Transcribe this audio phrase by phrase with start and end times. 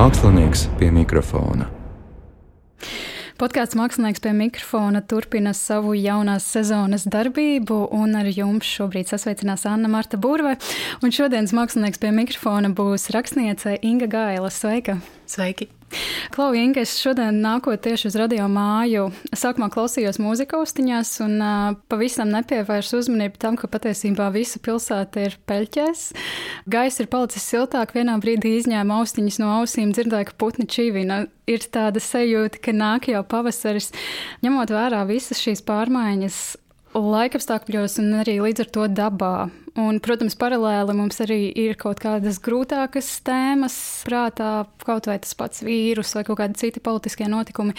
[0.00, 1.66] Mākslinieks pie mikrofona.
[3.36, 9.90] Podkāsts mākslinieks pie mikrofona turpina savu jaunās sezonas darbību, un ar jums šobrīd sasveicinās Anna
[9.92, 10.54] Marta Burve.
[11.04, 14.48] Un šodienas mākslinieks pie mikrofona būs rakstniece Inga Gaila.
[14.48, 14.96] Sveika!
[15.28, 15.68] Sveiki!
[16.30, 21.78] Klau, Inga, es šodien nākot tieši uz radio māju, sākumā klausījos mūzika austiņās un uh,
[21.90, 26.04] pavisam nepievērsu uzmanību tam, ka patiesībā visa pilsēta ir peļķēs.
[26.70, 31.24] Gaiss ir palicis siltāk, vienā brīdī izņēma austiņas no ausīm, dzirdēju, ka putni čīvina.
[31.50, 33.90] Ir tāda sajūta, ka nāk jau pavasaris.
[34.44, 36.36] Ņemot vērā visas šīs pārmaiņas,
[36.96, 39.34] laikapstākļos un arī līdz ar to dabā.
[39.78, 43.76] Un, protams, paralēli mums arī ir kaut kādas grūtākas tēmas
[44.06, 47.76] prātā, kaut vai tas pats vīrus vai kaut kādi citi politiskie notikumi.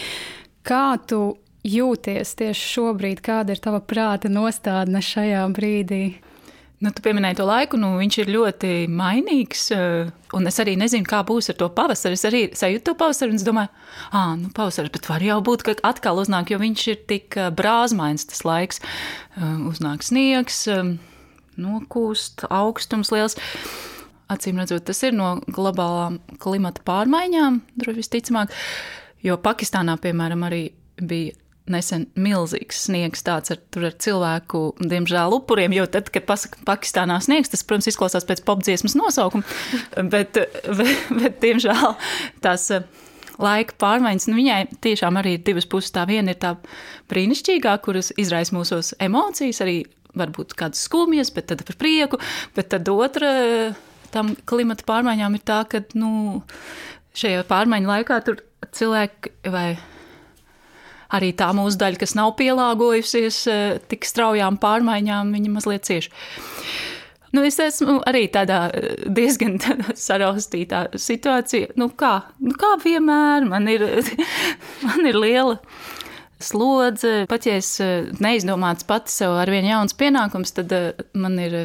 [0.63, 1.35] Kā tu
[1.67, 6.03] jūties tieši šobrīd, kāda ir tava prāta nostādne šajā brīdī?
[6.81, 9.67] Nu, tu pieminēji to laiku, nu, viņš ir ļoti mainīgs.
[9.75, 12.17] Eh, un es arī nezinu, kā būs ar to pavasari.
[12.17, 13.69] Es arī sajūtu to pavasari, un es domāju,
[14.17, 17.51] ah, nu, pavasaris, bet var jau būt, ka atkal uznāk, jo viņš ir tik eh,
[17.53, 18.81] brāzmains tas laiks.
[18.81, 20.63] Eh, uznāk sniegs,
[21.61, 23.37] nokūst, augstums liels.
[24.31, 28.57] Acīm redzot, tas ir no globālām klimata pārmaiņām, droši visticamāk.
[29.21, 30.63] Jo Pakistānā, piemēram, arī
[30.97, 31.37] bija
[31.71, 35.75] nesen milzīgs sniegs, tāds ar, ar cilvēku, diemžēl, upuriem.
[35.75, 39.45] Jo tad, kad pasakā Pakistānā sniegs, tas, protams, izklausās pēc popdziesmas nosaukuma,
[40.13, 41.95] bet, bet, bet diemžēl
[42.43, 42.85] tās eh,
[43.41, 45.93] laika pārmaiņas, nu, viņai tiešām arī ir divas puses.
[45.95, 46.55] Tā viena ir tā
[47.11, 49.81] brīnišķīgā, kuras izraisa mūsos emocijas, arī
[50.17, 52.19] varbūt kādas skumjas, bet tad par prieku,
[52.55, 53.31] bet tad otra
[54.11, 56.41] tam klimata pārmaiņām ir tā, ka, nu,
[57.17, 58.41] šajā pārmaiņu laikā tur
[58.75, 59.69] cilvēki vai
[61.15, 66.11] arī tā mūsu daļa, kas nav pielāgojusies eh, tik straujām pārmaiņām, viņa mazliet cieši.
[67.31, 69.59] Nu, es esmu arī tādā eh, diezgan
[70.07, 71.73] saraustītā situācijā.
[71.79, 73.87] Nu, kā, nu, kā vienmēr, man ir,
[74.87, 75.59] man ir liela
[76.41, 77.27] slodze.
[77.31, 80.75] Pat ja es eh, neizdomātu pati sev ar vienu jauns pienākums, tad
[81.13, 81.63] man ir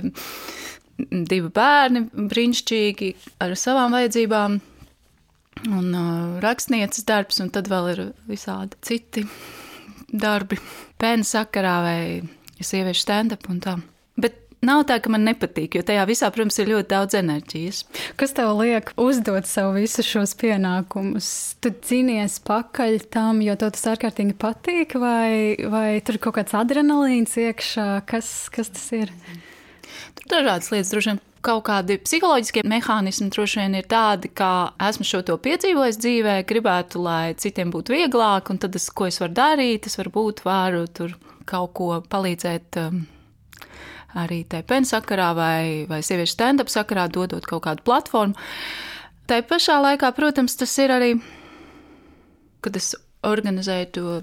[0.96, 3.10] divi bērni brīnišķīgi
[3.44, 4.60] ar savām vajadzībām
[5.64, 9.24] un uh, rakstnieces darbs, un tad vēl ir visādi citi
[10.12, 10.58] darbi,
[11.00, 12.00] pēna sakarā vai
[12.60, 13.76] sieviešu stand-up un tā.
[14.20, 17.82] Bet nav tā, ka man nepatīk, jo tajā visā, protams, ir ļoti daudz enerģijas.
[18.20, 21.28] Kas tev liek uzdot sev visus šos pienākumus?
[21.64, 27.36] Tu cīnies pakaļ tam, jo tev tas ārkārtīgi patīk, vai, vai tur kaut kāds adrenalīns
[27.42, 27.90] iekšā?
[28.08, 29.12] Kas, kas tas ir?
[30.16, 35.06] Tur dažādas lietas, droši vien kaut kādi psiholoģiskie mehānismi droši vien ir tādi, kā esmu
[35.06, 39.36] šo to piedzīvojis dzīvē, gribētu, lai citiem būtu vieglāk, un tad es, ko es varu
[39.36, 41.14] darīt, es varbūt varu tur
[41.46, 42.80] kaut ko palīdzēt.
[42.82, 43.04] Um,
[44.16, 48.36] arī TPN sakarā vai, vai sieviešu stand-up sakarā, dodot kaut kādu platformu.
[49.28, 51.10] Tā pašā laikā, protams, tas ir arī,
[52.64, 52.94] kad es
[53.26, 54.20] organizēju to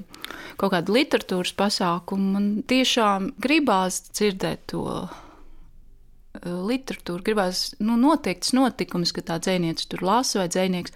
[0.58, 4.86] kaut kādu literatūras pasākumu, man tiešām gribās dzirdēt to
[6.44, 10.94] literatūru, gribās nu, noteikts notikums, ka tā dzēniece tur lasa vai dzēnieks,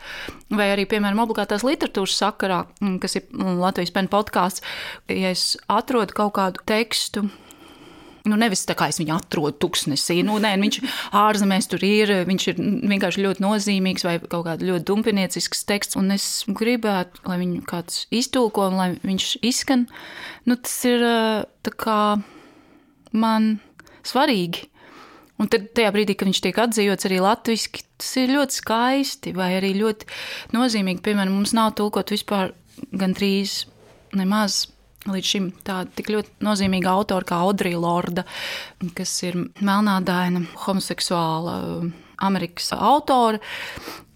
[0.54, 4.64] vai arī, piemēram, obligātās literatūras sakarā, mm, kas ir mm, Latvijas pēna podkāsts,
[5.12, 7.28] ja es atrodu kaut kādu tekstu.
[8.28, 10.78] Nu, nevis tā kā es viņu atrodu tuksnesī, nu, nē, viņš
[11.16, 12.58] ārzemēs tur ir, viņš ir
[12.92, 18.04] vienkārši ļoti nozīmīgs vai kaut kāda ļoti dumpiniecisks teksts, un es gribētu, lai viņu kāds
[18.12, 19.88] iztulko un lai viņš izskan.
[20.44, 22.02] Nu, tas ir eh, tā kā
[23.16, 23.54] man
[24.04, 24.68] svarīgi
[25.38, 29.52] Un tad tajā brīdī, kad viņš tiek atzīts arī latviešu, tas ir ļoti skaisti vai
[29.60, 30.08] arī ļoti
[30.56, 31.04] nozīmīgi.
[31.06, 32.56] Piemēram, mums nav tulkot vispār
[32.92, 33.66] gandrīz
[34.18, 34.66] nemaz.
[35.08, 38.26] Līdz šim tāda tik ļoti nozīmīga autora kā Audrija Lorda,
[38.98, 41.54] kas ir melnādaina, homoseksuāla
[42.28, 43.40] Amerikas autora,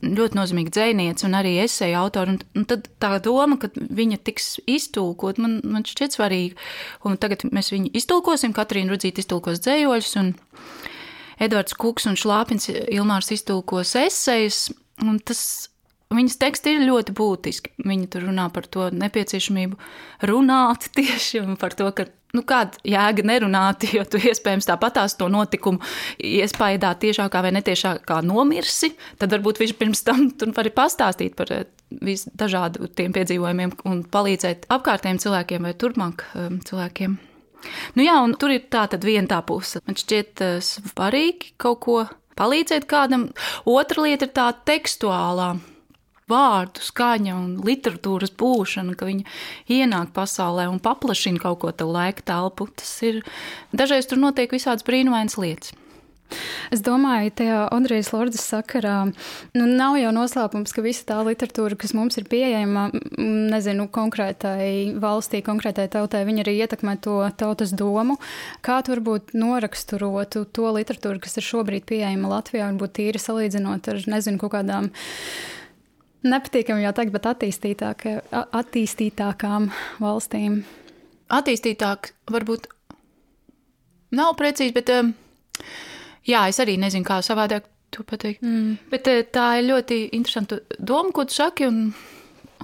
[0.02, 2.34] ļoti nozīmīga dzēniece un arī esēja autora.
[2.34, 6.60] Un, un tad tā doma, ka viņa tiks iztulkot, man, man šķiet svarīga.
[7.08, 10.18] Un tagad mēs viņu iztulkosim, Katrīna Rudzīta iztulkos dzējoļus.
[11.40, 14.70] Edvards Kuks un Šlāpins Ilmārs iztulkos esejas,
[15.02, 15.72] un tas
[16.12, 17.76] viņas teksti ir ļoti būtiski.
[17.86, 19.80] Viņi tur runā par to nepieciešamību
[20.30, 25.28] runāt tieši un par to, ka nu, kāda jēga nerunāt, jo tu iespējams tāpatās to
[25.32, 25.82] notikumu
[26.18, 28.94] iespējā tiešākā vai netiešākā nomirsi.
[29.22, 35.20] Tad varbūt viņš pirms tam tur var pastāstīt par eh, visdažādiem piedzīvojumiem un palīdzēt apkārtējiem
[35.26, 37.20] cilvēkiem vai turpmāk um, cilvēkiem.
[37.98, 39.82] Nu jā, un tur ir tā tad viena tā puse.
[39.88, 41.98] Man šķiet svarīgi kaut ko
[42.40, 43.30] palīdzēt kādam.
[43.70, 45.54] Otra lieta ir tā tekstuālā
[46.32, 49.28] vārdu skaņa un literatūras būšana, ka viņa
[49.76, 52.70] ienāk pasaulē un paplašina kaut ko tādu laika telpu.
[52.78, 53.22] Tas ir
[53.76, 55.76] dažreiz tur notiek visādas brīnumainas lietas.
[56.72, 61.94] Es domāju, tajā Andrijas Lordas sakarā nu, nav jau noslēpums, ka visa tā literatūra, kas
[61.98, 62.88] mums ir pieejama,
[63.52, 68.18] nezinu, konkrētai valstī, konkrētai tautai, viņa arī ietekmē to tautas domu.
[68.66, 74.04] Kā tu varbūt noraksturotu to literatūru, kas ir šobrīd pieejama Latvijā, varbūt tīri salīdzinot ar,
[74.16, 74.92] nezinu, kaut kādām
[76.28, 79.72] nepatīkami jau teikt, bet attīstītāk, attīstītākām
[80.04, 80.62] valstīm?
[81.32, 82.72] Attīstītāk varbūt
[84.16, 84.92] nav precīzi, bet.
[84.96, 85.16] Um,
[86.30, 88.44] Jā, es arī nezinu, kā savādāk to pateikt.
[88.46, 88.78] Mm.
[88.92, 91.68] Bet eh, tā ir ļoti interesanta doma, ko tu saki.
[91.70, 91.92] Un,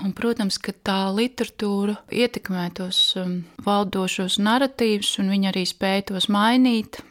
[0.04, 6.30] un, protams, ka tā literatūra ietekmē tos um, valdošos narratīvus, un viņi arī spēj tos
[6.34, 7.02] mainīt.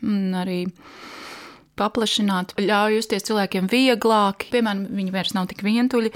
[0.43, 0.63] Arī
[1.77, 4.49] paplašināt, ļauj justies cilvēkiem vieglāk.
[4.53, 6.15] Piemēram, viņi vairs nav tik vientuļi.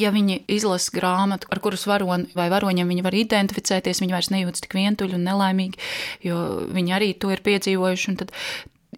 [0.00, 4.64] Ja viņi izlasa grāmatu, ar kuras varoni vai varoņiem viņi var identificēties, viņi vairs nejūtas
[4.64, 5.82] tik vientuļi un nelaimīgi,
[6.24, 6.38] jo
[6.72, 8.14] viņi arī to ir piedzīvojuši.
[8.22, 8.32] Tad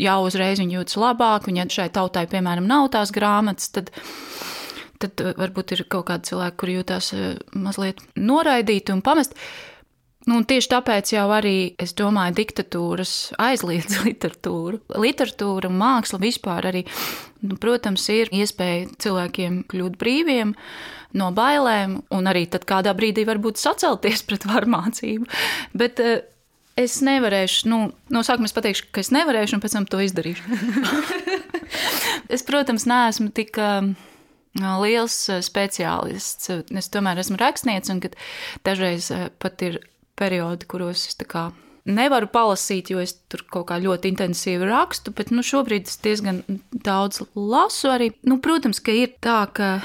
[0.00, 3.92] jau uzreiz viņi jūtas labāk, un ja šai tautai, piemēram, nav tās grāmatas, tad,
[5.02, 9.38] tad eh, varbūt ir kaut kādi cilvēki, kuri jūtas eh, mazliet noraidīti un pamest.
[10.24, 13.14] Nu, tieši tāpēc jau arī, es domāju, diktatūras
[13.44, 14.80] aizliedz literatūru.
[14.96, 16.84] Literatūra, māksla vispār arī,
[17.44, 20.54] nu, protams, ir iespēja cilvēkiem kļūt brīviem
[21.14, 25.28] no bailēm, un arī tad kādā brīdī varbūt sacelties pret varmācību.
[25.76, 26.24] Bet eh,
[26.80, 27.78] Es nevarēšu, nu,
[28.10, 30.56] no sākuma es pateikšu, ka es nevarēšu, un pēc tam to izdarīšu.
[32.34, 33.92] es, protams, neesmu tik um,
[34.82, 36.50] liels uh, speciālists.
[36.74, 38.02] Es tomēr esmu rakstnieks, un
[38.66, 39.78] dažreiz uh, pat ir
[40.18, 41.52] periodi, kuros es kā
[41.84, 46.42] nevaru palasīt, jo es tur kaut kā ļoti intensīvi rakstu, bet nu, šobrīd es diezgan
[46.72, 48.10] daudz lasu arī.
[48.26, 49.76] Nu, protams, ka ir tā, ka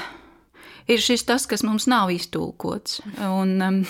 [0.90, 3.00] ir šis tas, kas mums nav iztulkots.
[3.26, 3.80] Un, um,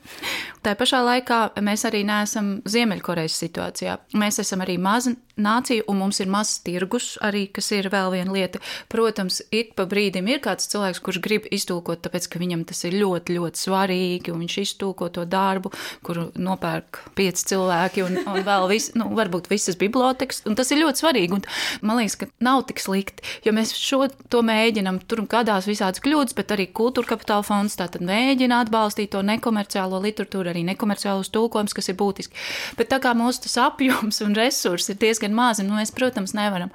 [0.64, 3.96] Tā pašā laikā mēs arī neesam Ziemeļkorejas situācijā.
[4.20, 8.34] Mēs esam arī maza nācija, un mums ir mazs tirgus, arī, kas ir vēl viena
[8.34, 8.60] lieta.
[8.92, 12.96] Protams, ik pa brīdim ir kāds cilvēks, kurš grib iztulkot, tāpēc ka viņam tas ir
[13.00, 15.72] ļoti, ļoti svarīgi, un viņš iztulko to darbu,
[16.06, 20.82] kuru nopērk pieci cilvēki, un, un vēl vis, nu, varbūt visas bibliotekas, un tas ir
[20.82, 21.38] ļoti svarīgi.
[21.40, 26.02] Un man liekas, ka nav tik slikti, jo mēs šo to mēģinam, tur kādās visādas
[26.04, 31.74] kļūdas, bet arī kultūra kapitāla fonds tātad mēģina atbalstīt to nekomerciālo literatūru arī nekomerciālus tulkojumus,
[31.76, 32.36] kas ir būtiski.
[32.78, 36.72] Bet tā kā mūsu apjoms un resursi ir diezgan mazi, nu, mēs, protams, nevaram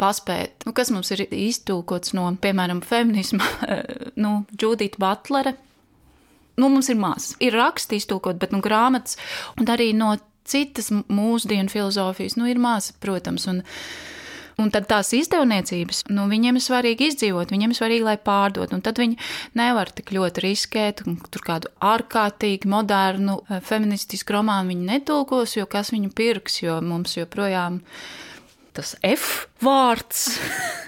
[0.00, 0.66] paspēt.
[0.66, 3.46] Nu, kas mums ir iztulkots no, piemēram, feminisma,
[4.22, 5.56] nu, Džudita Butlere.
[6.60, 7.32] Nu, mums ir maz.
[7.40, 9.16] Ir raksti iztulkot, bet nu, grāmatas
[9.56, 10.14] un arī no
[10.48, 13.46] citas mūsdienu filozofijas nu, ir maz, protams.
[13.50, 13.62] Un,
[14.62, 18.74] Un tad tās izdevniecības, nu, viņiem ir svarīgi izdzīvot, viņiem ir svarīgi, lai pārdot.
[18.76, 19.18] Un tad viņi
[19.58, 25.66] nevar tik ļoti riskēt, un tur kādu ārkārtīgi modernu, eh, feministisku romānu viņi netulkos, jo
[25.66, 27.82] kas viņu pirks, jo mums joprojām
[28.72, 30.30] tas F vārds.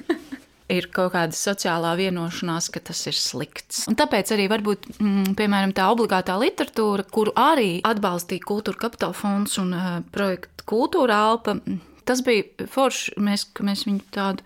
[0.73, 3.85] ir kaut kāda sociālā vienošanās, ka tas ir slikts.
[3.91, 9.59] Un tāpēc arī varbūt, mm, piemēram, tā obligātā literatūra, kuru arī atbalstīja Kultūra Kapitāla fonds
[9.61, 11.59] un uh, projekta Kultūra Alpa,
[12.07, 14.45] tas bija forši, mēs, ka mēs viņu tādu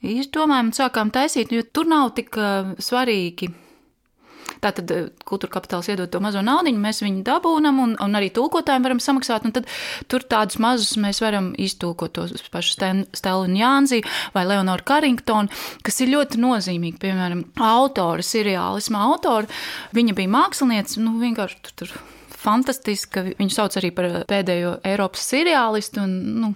[0.00, 3.50] izdomājām un sākām taisīt, jo tur nav tik uh, svarīgi.
[4.60, 4.90] Tātad
[5.24, 9.46] kultūra kapitāls iedod to mazo naudu, mēs viņu dabūjam, un, un arī tulkotājiem varam samaksāt.
[9.56, 9.68] Tad
[10.10, 12.76] tur tādus mazus mēs varam iztulkot tos pašus
[13.16, 14.02] Stelu un Jānzi
[14.34, 15.48] vai Leonoru Carringtonu,
[15.86, 17.00] kas ir ļoti nozīmīgi.
[17.00, 19.48] Piemēram, autora, seriālisma autora,
[19.96, 21.78] viņa bija mākslinieca, nu vienkārši tur.
[21.84, 22.00] tur
[22.40, 26.04] fantastiski, ka viņu sauc arī par pēdējo Eiropas seriālistu.
[26.04, 26.52] Un, nu,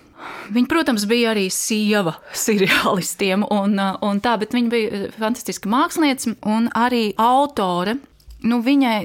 [0.54, 6.70] viņa, protams, bija arī sieva seriālistiem, un, un tā, bet viņa bija fantastiska mākslinieca un
[6.78, 7.98] arī autore.
[8.44, 8.96] Nu, viņai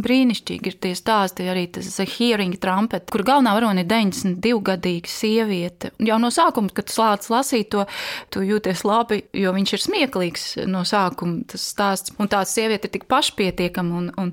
[0.00, 5.92] brīnišķīgi ir tie stāsti, arī tas Hearing Trumpet, kur galvenā varone ir 92-gadīga sieviete.
[6.00, 7.84] Jau no sākuma, kad slāpes lasīt to,
[8.32, 12.14] tu jūties labi, jo viņš ir smieklīgs no sākuma tas stāsts.
[12.16, 14.32] Un tā sieviete ir tik pašpietiekama, un, un,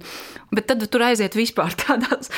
[0.55, 2.32] bet tad tur aiziet vispār tādās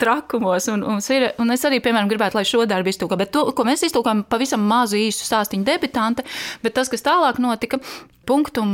[0.00, 0.68] trakumos.
[0.72, 3.66] Un, un, ir, un es arī, piemēram, gribētu, lai šo darbu iztūko, bet to, ko
[3.68, 6.26] mēs iztūkojam, pavisam mazu īsu stāstīņu debitante,
[6.64, 7.80] bet tas, kas tālāk notika,
[8.28, 8.72] punktum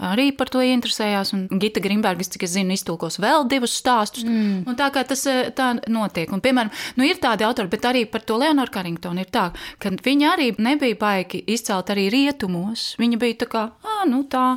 [0.00, 1.32] arī par to interesējās.
[1.36, 4.24] Un Gita Grimbergs, cik es zinu, iztulkos vēl divus stāstus.
[4.26, 4.76] Mm.
[4.78, 6.32] Tā kā tas eh, tā notiek.
[6.32, 9.50] Un, piemēram, nu, ir tādi autori, bet arī par to Leonoru Carringtonu ir tā,
[9.82, 12.94] ka viņa arī nebija baigi izcelt arī rietumos.
[13.00, 14.54] Viņa bija tā kā, ah, nu tā.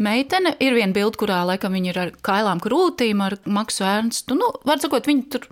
[0.00, 4.36] Meitene ir viena bilde, kurā laikam viņa ir ar kailām krūtīm, ar Maksu Ernstu.
[4.38, 5.48] Nu, var sakot, viņa tur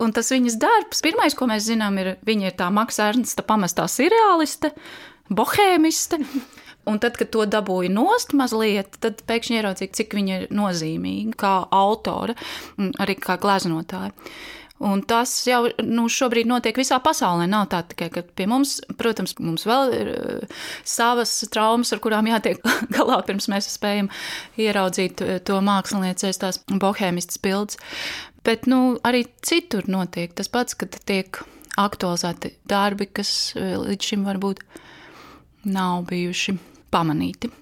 [0.00, 1.02] un tas viņas darbs.
[1.04, 4.72] Pirmais, ko mēs zinām, ir viņa ir tā Maksa Ernsta pamestā seriāliste,
[5.28, 6.20] bohēmiste.
[6.88, 11.52] Un tad, kad to dabūja nost mazliet, tad pēkšņi ieraudzīja, cik viņa ir nozīmīga kā
[11.76, 12.34] autore,
[13.04, 14.14] arī kā gleznotāja.
[14.80, 17.44] Un tas jau nu, šobrīd notiek visā pasaulē.
[17.52, 22.62] Nav tā tikai pie mums, protams, mums vēl ir uh, savas traumas, ar kurām jātiek
[22.96, 24.08] galā, pirms mēs spējam
[24.56, 27.76] ieraudzīt uh, to mākslinieces, tās bohēmistas bildes.
[28.46, 31.42] Bet nu, arī citur notiek tas pats, kad tiek
[31.76, 34.64] aktualizēti darbi, kas uh, līdz šim varbūt
[35.68, 36.56] nav bijuši
[36.88, 37.52] pamanīti.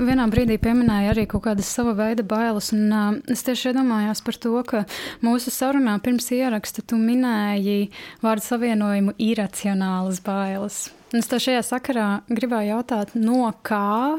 [0.00, 4.36] Vienā brīdī pieminēja arī kaut kādas sava veida bailes, un uh, es tieši iedomājos par
[4.40, 4.78] to, ka
[5.20, 7.90] mūsu sarunā pirms ieraksta tu minēji
[8.24, 10.78] vārdu savienojumu iracionālas bailes.
[11.12, 14.16] Un es tev šajā sakarā gribēju jautāt, no kā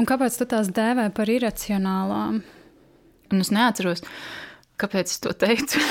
[0.00, 2.38] un kāpēc tu tās dēvē par iracionālām?
[3.34, 4.00] Un es neatceros,
[4.80, 5.82] kāpēc es to teicu.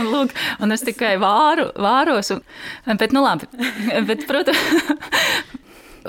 [0.00, 2.32] Un, lūk, un es tikai vāru, vāros.
[2.34, 2.42] Un,
[2.98, 3.46] bet, nu, labi.
[4.08, 5.62] Bet, protams,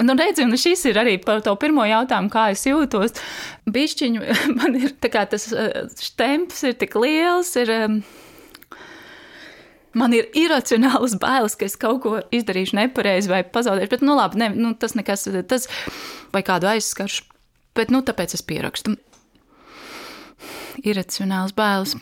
[0.03, 3.17] Nu, redzi, un šis ir arī par to pirmo jautājumu, kā es jūtos.
[3.73, 4.23] Bišķiņu
[4.59, 5.49] man ir tas
[6.19, 7.55] temps ir tik liels.
[7.61, 7.73] Ir,
[9.97, 13.89] Man ir iracionāls bailes, ka es kaut ko izdarīšu nepareizi vai pazaudēšu.
[13.95, 15.65] Bet, nu, labi, ne, nu, tas nekas, tas
[16.35, 17.25] vai kādu aizskaršu.
[17.77, 18.93] Bet, nu, tāpēc es pierakstu.
[20.85, 21.95] Iracionāls bailes.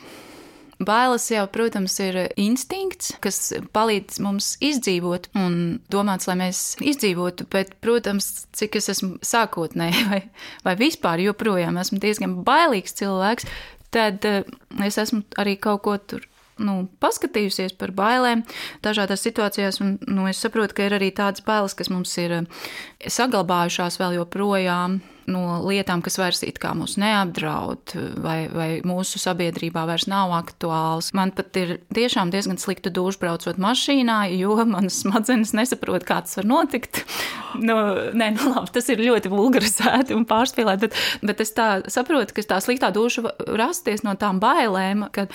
[0.75, 7.77] Bailes jau, protams, ir instinkts, kas palīdz mums izdzīvot un domāts, lai mēs izdzīvotu, bet,
[7.83, 10.21] protams, cik es esmu sākotnēji vai,
[10.67, 13.47] vai vispār joprojām esmu diezgan bailīgs cilvēks,
[13.95, 14.43] tad eh,
[14.83, 16.27] es esmu arī kaut ko tur
[16.59, 18.43] nu, paskatījusies par bailēm
[18.83, 22.47] dažādās situācijās, un nu, es saprotu, ka ir arī tādas bailes, kas mums ir eh,
[23.07, 24.99] saglabājušās vēl joprojām
[25.31, 31.11] no lietām, kas vairs it kā mūs neapdraud, vai, vai mūsu sabiedrībā vairs nav aktuāls.
[31.17, 36.39] Man pat ir tiešām diezgan slikta duša braucot mašīnā, jo manas smadzenes nesaprot, kā tas
[36.39, 37.03] var notikt.
[37.55, 37.75] Nu,
[38.11, 42.43] nē, nu labi, tas ir ļoti vulgarizēti un pārspīlēti, bet, bet es tā saprotu, ka
[42.49, 43.23] tā sliktā duša
[43.55, 45.29] rasties no tām bailēm, ka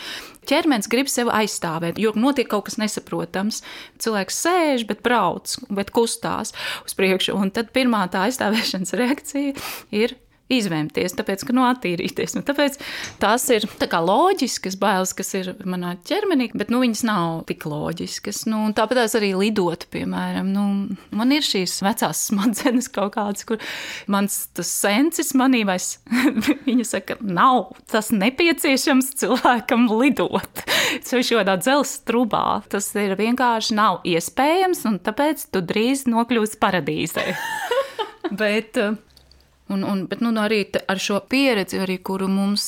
[0.51, 3.63] ķermenis grib sevi aizstāvēt, jo notiek kaut kas nesaprotams.
[4.03, 6.53] Cilvēks sēž, bet brauc, bet kustās
[6.85, 9.57] uz priekšu, un tad pirmā tā aizstāvēšanas reakcija
[9.95, 10.17] ir
[10.51, 12.35] izvēmties, tāpēc, ka nu, attīrīties.
[12.37, 12.79] Nu, tāpēc
[13.23, 18.43] tās ir tā loģiskas bailes, kas ir manā ķermenī, bet nu, viņas nav tik loģiskas.
[18.51, 20.51] Nu, tāpat arī lidot, piemēram.
[20.51, 20.65] Nu,
[21.17, 23.63] man ir šīs vecās smadzenes kaut kādas, kur
[24.11, 25.99] mans sensis manī vairs,
[26.69, 30.65] viņa saka, nav tas nepieciešams cilvēkam lidot.
[31.07, 32.45] Ceļš kādā dzelzceļa trubā.
[32.73, 37.27] Tas ir vienkārši nav iespējams, un tāpēc tu drīz nokļūsi paradīzē.
[38.31, 38.79] Bet
[39.71, 42.65] Un, un, bet nu, arī ar šo pieredzi, arī, kuru mums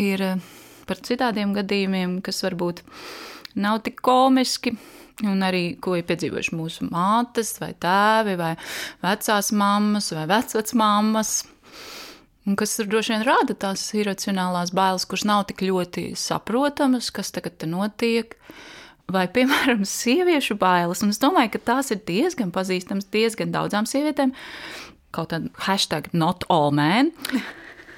[0.00, 0.48] ir eh,
[0.88, 2.80] par citādiem gadījumiem, kas varbūt
[3.60, 4.72] nav tik komiski,
[5.26, 8.54] un arī ko ir piedzīvojuši mūsu mātes, vai tēvi, vai
[9.04, 11.34] vecās mammas, vai vecvecmāmas.
[12.48, 17.34] Un kas tur droši vien rada tās iracionālās bailes, kuras nav tik ļoti saprotamas, kas
[17.36, 18.32] tagad notiek.
[19.10, 21.00] Vai, piemēram, sieviešu bailes.
[21.02, 24.30] Un es domāju, ka tās ir diezgan pazīstamas diezgan daudzām sievietēm
[25.14, 27.12] kaut kāda hashtag not all men.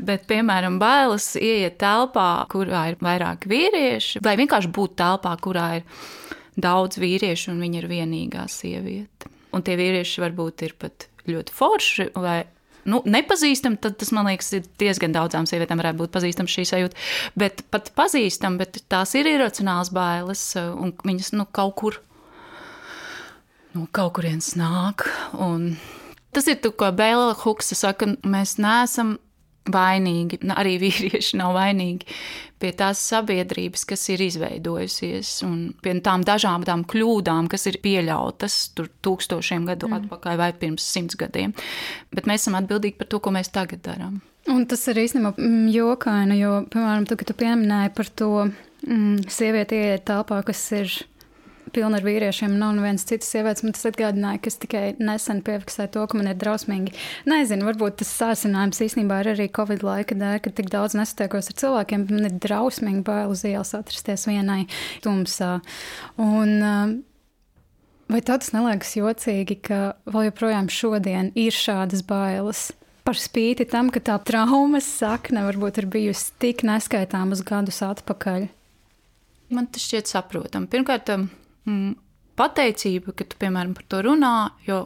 [0.02, 5.84] Bet, piemēram, bailes ieiet telpā, kurā ir vairāk vīrieši, vai vienkārši būt telpā, kurā ir
[6.58, 9.30] daudz vīriešu un viņa ir vienīgā sieviete.
[9.52, 12.40] Un tie vīrieši varbūt ir pat ļoti forši vai
[12.88, 16.98] nu, nepazīstami, tad tas man liekas, ir diezgan daudzām sievietēm varētu būt pazīstama šī sajūta.
[17.38, 22.00] Bet pat pazīstama, bet tās ir iracionāls bailes, un viņas nu, kaut kur,
[23.76, 25.06] nu, kaut kurienes nāk.
[25.38, 25.74] Un
[26.32, 29.18] Tas ir tas, ko Bēla Huksa saka, mēs neesam
[29.70, 32.16] vainīgi, arī vīrieši nav vainīgi
[32.62, 38.58] pie tās sabiedrības, kas ir izveidojusies, un pie tām dažām tām kļūdām, kas ir pieļautas
[38.76, 40.02] tur tūkstošiem gadu mm.
[40.02, 41.54] atpakaļ vai pirms simts gadiem.
[42.14, 44.20] Bet mēs esam atbildīgi par to, ko mēs tagad darām.
[44.50, 49.78] Un tas ir īstenībā mm, jokaini, jo, piemēram, tu, tu pieminēji par to mm, sievieti
[49.78, 50.96] ieiet telpā, kas ir
[51.74, 53.64] pilna ar vīriešiem, nav nevienas citas sievietes.
[53.66, 56.96] Man tas atgādināja, ka es tikai nesen piefiksēju to, ka man ir drausmīgi.
[57.30, 61.60] Nezinu, varbūt tas sācinājums īstenībā ir arī Covid laika dēļ, ka tik daudz nesatiekos ar
[61.62, 62.08] cilvēkiem.
[62.12, 64.66] Man ir drausmīgi bail uz ielas atrasties vienai
[65.04, 65.56] tumsā.
[66.20, 67.00] Un, um,
[68.12, 72.66] Vai tev tas neliekas jocīgi, ka vēl joprojām šodien ir šādas bailes?
[73.06, 78.50] Par spīti tam, ka tā traumas sakne varbūt ir bijusi tik neskaitāmas gadus atpakaļ.
[79.52, 80.68] Man tas šķiet saprotami.
[80.70, 81.24] Pirmkārt, um,
[81.68, 81.92] mm,
[82.38, 84.34] pateicība, ka tu, piemēram, par to runā,
[84.66, 84.84] jo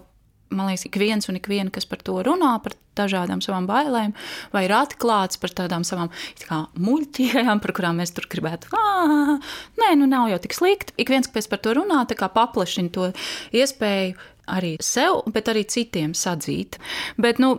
[0.54, 4.14] man liekas, ik viens un ik viena, kas par to runā, par dažādām savām bailēm,
[4.54, 6.10] vai ir atklāts par tādām savām
[6.46, 9.36] kā, muļķībām, par kurām mēs tur gribētu, ah,
[9.82, 10.96] nē, nu nav jau tik slikti.
[11.02, 13.10] Ik viens, kas par to runā, paplašina to
[13.56, 14.16] iespēju
[14.46, 16.78] arī sev, bet arī citiem sadzīt.
[17.18, 17.58] Bet, nu,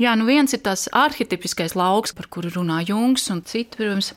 [0.00, 4.14] Jā, nu viens ir tas arhitipiskais lauks, par kuru runā Jungs un citi, protams,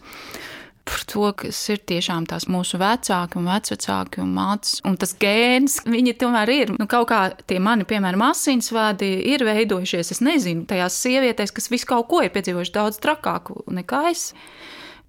[0.86, 4.78] par to, kas ir tiešām tās mūsu vecāki un vecvecāki un mātes.
[4.86, 6.74] Un tas gēns, viņi tomēr ir.
[6.78, 11.90] Nu, kaut kā tie mani, piemēram, asinsvadi ir veidojušies, es nezinu, tajās sievietēs, kas visu
[11.90, 14.30] kaut ko ir piedzīvojuši daudz trakāku nekā es.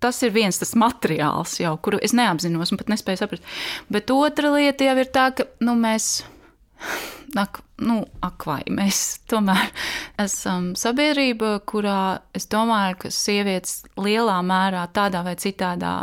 [0.01, 3.45] Tas ir viens tas materiāls, jau, kuru es neapzinos un pat nespēju saprast.
[3.93, 6.25] Bet otra lieta jau ir tā, ka nu, mēs
[7.35, 9.73] Ak, nu, ak, vai mēs tomēr
[10.27, 15.97] esam sabiedrība, kurā es domāju, ka sievietes lielā mērā tādā vai citādā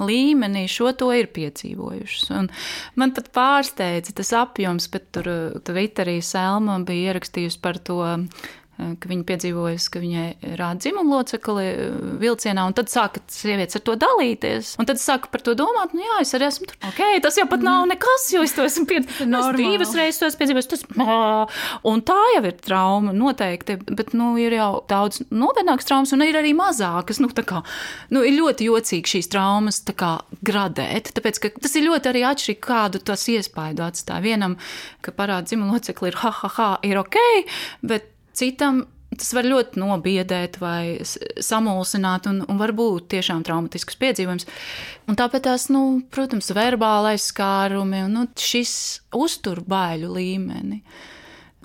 [0.00, 2.30] līmenī šo to ir piedzīvojušas.
[2.32, 2.48] Un
[2.96, 5.28] man pat pārsteidza tas apjoms, bet tur
[5.66, 8.00] Twitterī Selma bija ierakstījusi par to
[9.00, 11.80] ka viņa piedzīvojusi, ka viņai rāda dzimumu locekli eh,
[12.20, 14.74] vilcienā, un tad sāka sievietes ar to dalīties.
[14.80, 16.78] Un tad sāka par to domāt, nu jā, es arī esmu tur.
[16.90, 19.58] Ok, tas jau pat nav nekas, jo es to esmu piedzīvojis.
[19.60, 20.70] Divas reizes to esmu piedzīvojis.
[20.72, 20.84] Tas,
[21.90, 26.38] un tā jau ir trauma noteikti, bet nu, ir jau daudz nopietnākas traumas, un ir
[26.40, 27.20] arī mazākas.
[27.22, 27.62] Nu, kā,
[28.14, 30.14] nu, ir ļoti jocīgi šīs traumas kā,
[30.46, 34.22] gradēt, tāpēc ka tas ir ļoti arī atšķirīgi, kādu tas iespaidu atstāja.
[34.24, 34.56] Vienam,
[35.04, 37.18] ka parāda dzimumu locekli ir ha, ha, ha, ir ok,
[37.90, 38.08] bet
[38.40, 38.84] Citam
[39.20, 44.46] tas var ļoti nobiedēt vai samulsināt, un, un var būt tiešām traumatisks piedzīvojums.
[45.10, 48.72] Un tāpēc tās, nu, protams, verbālais skārumi un nu, šis
[49.16, 50.80] uztur baiļu līmeni.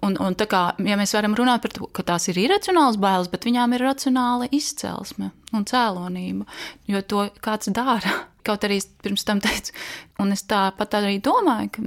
[0.06, 3.30] Un, un tā kā ja mēs varam runāt par to, ka tās ir iracionālas bailes,
[3.32, 6.46] bet viņām ir racionāla izcelsme un cēlonība,
[6.92, 8.26] jo to kāds dara.
[8.46, 9.74] Kaut arī pirms tam teicu,
[10.22, 11.86] un es tāpat arī domāju, ka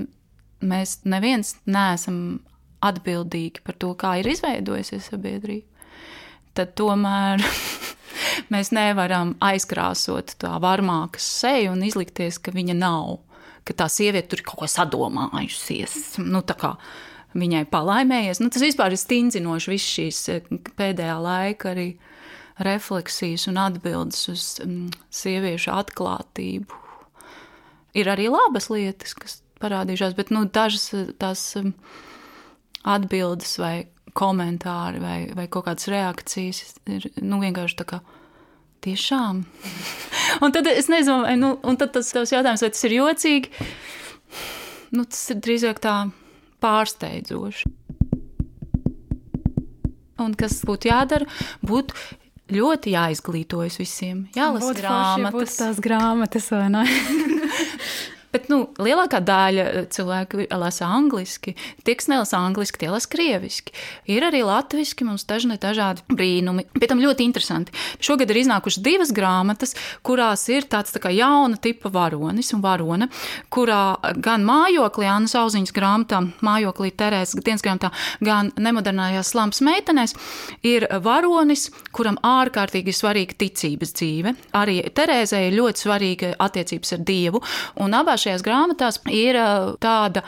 [0.67, 2.41] mēs neviens neesam
[2.85, 5.67] atbildīgi par to, kā ir izveidojusies sabiedrība,
[6.59, 7.43] tad tomēr
[8.53, 13.19] mēs nevaram aizkrāsot tā varmākas seju un izlikties, ka viņa nav,
[13.67, 16.19] ka tā sieviete tur ir kaut ko sadomājusies.
[16.25, 16.43] Nu,
[17.37, 18.41] viņai palaimējies.
[18.43, 21.89] Nu, tas vispār ir stingzinoši, visas šīs eh, pēdējā laika arī
[22.65, 26.81] refleksijas un atbildes uz um, sieviešu atklātību.
[27.99, 31.51] Ir arī labas lietas, kas parādījušās, bet nu, dažas eh, tās.
[31.61, 31.75] Um,
[32.87, 33.89] atbildes vai
[34.19, 38.01] komentāri vai, vai kaut kādas reakcijas ir nu, vienkārši tā kā.
[38.79, 39.41] Tiešām.
[40.47, 43.67] un tad es nezinu, vai nu, tad tas jautājums, vai tas ir jocīgi.
[44.95, 45.97] Nu, tas ir drīzāk tā
[46.63, 47.73] pārsteidzoši.
[50.23, 51.27] Un kas būtu jādara?
[51.67, 51.95] Būtu
[52.55, 54.25] ļoti jāizglītojas visiem.
[54.37, 55.59] Jālasa grāmatas.
[55.59, 56.87] Tās grāmatas, vai ne?
[58.29, 61.55] Bet nu, lielākā daļa eh, cilvēku lasa angliski.
[61.85, 63.73] Tie, kas nelasa angliski, tie lasa krieviski.
[64.13, 66.67] Ir arī latviešu, mums dažni dažādi brīnumi.
[66.77, 67.73] Pēc tam ļoti interesanti.
[68.05, 69.73] Šogad ir iznākušas divas grāmatas,
[70.05, 73.09] kurās ir tāds tā kā jauna tipa varonis un varone,
[73.49, 77.93] kurā gan mājoklī, Anna Sauziņas grāmatā, mājoklī Terēzes dienas grāmatā,
[78.25, 80.15] gan nemodernājās slāmas meitenēs
[80.69, 84.35] ir varonis, kuram ārkārtīgi svarīga ticības dzīve.
[84.59, 87.43] Arī Terēzē ir ļoti svarīga attiecības ar Dievu.
[87.81, 89.39] Un abās šajās grāmatās ir
[89.83, 90.25] tāda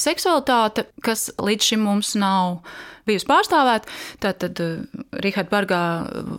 [0.00, 2.62] seksualitāte, kas līdz šim mums nav
[3.10, 3.90] bijusi pārstāvēta.
[4.22, 5.80] Tātad uh, Rihards Bargā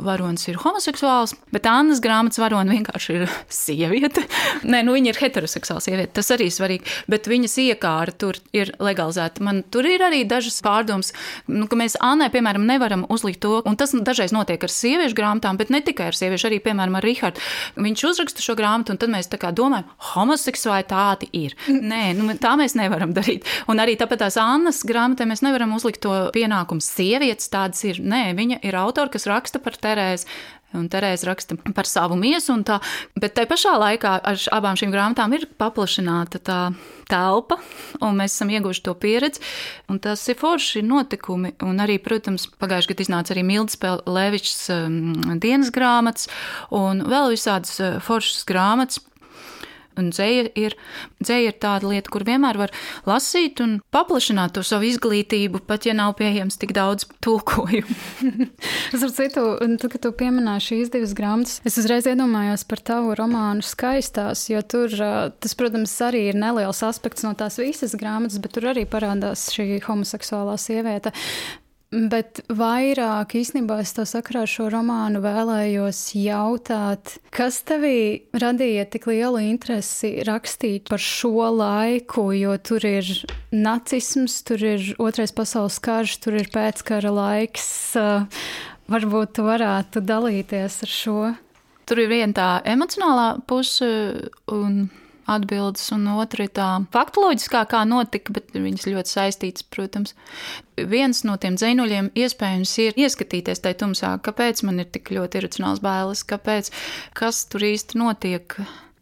[0.06, 3.28] varonis ir homoseksuāls, bet Annas grāmatas varonis vienkārši ir
[3.62, 4.24] sieviete.
[4.64, 9.44] Nē, nu viņa ir heteroseksuāla sieviete, tas arī svarīgi, bet viņas iekāra tur ir legalizēta.
[9.46, 11.14] Man tur ir arī dažas pārdomas,
[11.52, 15.60] nu, ka mēs Annai, piemēram, nevaram uzlikt to, un tas dažreiz notiek ar sieviešu grāmatām,
[15.60, 17.44] bet ne tikai ar sieviešu, arī, piemēram, ar Rihardu.
[17.82, 21.56] Viņš uzraksta šo grāmatu, un tad mēs tā kā domājam, homoseksualitāte ir.
[21.68, 23.48] Nē, nu, tā mēs nevaram darīt.
[23.72, 26.90] Un arī tāpēc tās Annas grāmatā mēs nevaram uzlikt to pienākumu pienākums.
[26.92, 28.02] Sievietes tādas ir.
[28.02, 30.26] Nē, viņa ir autora, kas raksta par Terēzi.
[30.74, 32.80] Un Terēza raksta par savu miesu, tā,
[33.20, 36.60] bet tajā pašā laikā ar abām šīm grāmatām ir paplašināta tā
[37.12, 37.58] telpa,
[38.00, 39.44] un mēs esam ieguvuši to pieredzi.
[40.00, 41.58] Tas ir forši notikumi.
[41.68, 43.76] Un arī, protams, pagājušajā gadā iznāca arī Mildes
[44.08, 45.12] Levičs um,
[45.44, 46.32] dienas grāmatas
[46.72, 49.04] un vēl visādas uh, foršas grāmatas.
[50.00, 50.76] Un dzēja ir,
[51.20, 52.72] dzēja ir tāda lieta, kur vienmēr var
[53.08, 57.98] lasīt un paplašināt to savu izglītību, pat ja nav pieejams tik daudz tulkojumu.
[58.96, 63.16] es ar citu, tad, kad tu pieminēji šīs divas grāmatas, es uzreiz iedomājos par tavu
[63.20, 68.56] romānu skaistās, jo tur tas, protams, arī ir neliels aspekts no tās visas grāmatas, bet
[68.56, 71.12] tur arī parādās šī homoseksuālā sieviete.
[71.92, 79.10] Bet vairāk īstenībā es to sakarā ar šo romānu vēlējos jautāt, kas tevī radīja tik
[79.12, 83.12] lielu interesi rakstīt par šo laiku, jo tur ir
[83.52, 87.68] nacisms, tur ir otrais pasaules karš, tur ir pēckara laiks.
[88.92, 91.20] Varbūt tu varētu dalīties ar šo.
[91.92, 93.92] Tur ir viena tā emocionālā puse
[94.48, 94.86] un
[95.32, 100.16] atbildes, un otra ir tā faktoloģiskā, kā notika, bet viņas ļoti saistītas, protams.
[100.78, 105.84] Viens no tiem dzinuļiem iespējams ir ieskatīties tajā tumsā, kāpēc man ir tik ļoti iracionāls
[105.84, 106.72] bailes, kāpēc,
[107.18, 108.58] kas tur īsti notiek,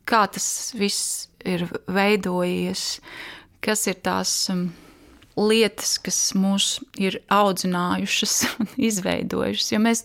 [0.10, 3.00] kā tas viss ir veidojies,
[3.64, 4.36] kas ir tās.
[4.54, 4.70] Um,
[5.40, 9.72] lietas, kas mūs ir audzinājušas un izveidojušas.
[9.74, 10.04] Jo mēs,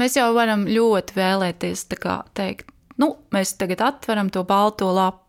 [0.00, 5.26] mēs jau varam ļoti vēlēties teikt, nu, mēs tagad atveram to balto lapu.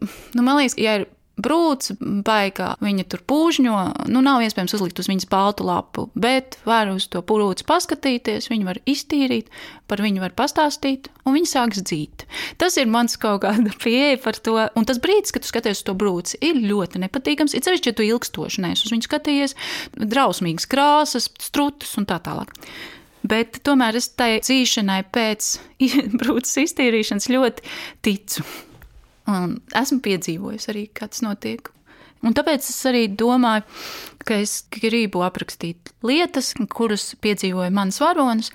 [0.00, 1.08] Nu, man liekas, ja ir
[1.40, 3.76] brūce, baigā viņa tur pūžņo,
[4.12, 8.68] nu nav iespējams uzlikt uz viņas baltu lapu, bet var uz to brūci paskatīties, viņu
[8.68, 9.50] var iztīrīt,
[9.90, 12.26] par viņu var pastāstīt, un viņa sāks dzīt.
[12.60, 15.88] Tas ir mans kaut kāda pieeja par to, un tas brīdis, kad tu skaties uz
[15.88, 17.56] to brūci, ir ļoti nepatīkams.
[17.56, 19.58] Ir sevišķi, ja tu ilgstoši neesi uz viņu skatījies,
[20.00, 22.54] drausmīgas krāsas, strutus un tā tālāk.
[23.30, 25.52] Bet tomēr es tai dzīšanai pēc
[26.20, 27.72] brūces iztīrīšanas ļoti
[28.06, 28.46] ticu.
[29.30, 31.70] Un esmu piedzīvojis arī, kā tas notiek.
[32.26, 33.64] Un tāpēc es arī domāju,
[34.28, 38.52] ka es gribu aprakstīt lietas, kuras piedzīvoja mans varonis.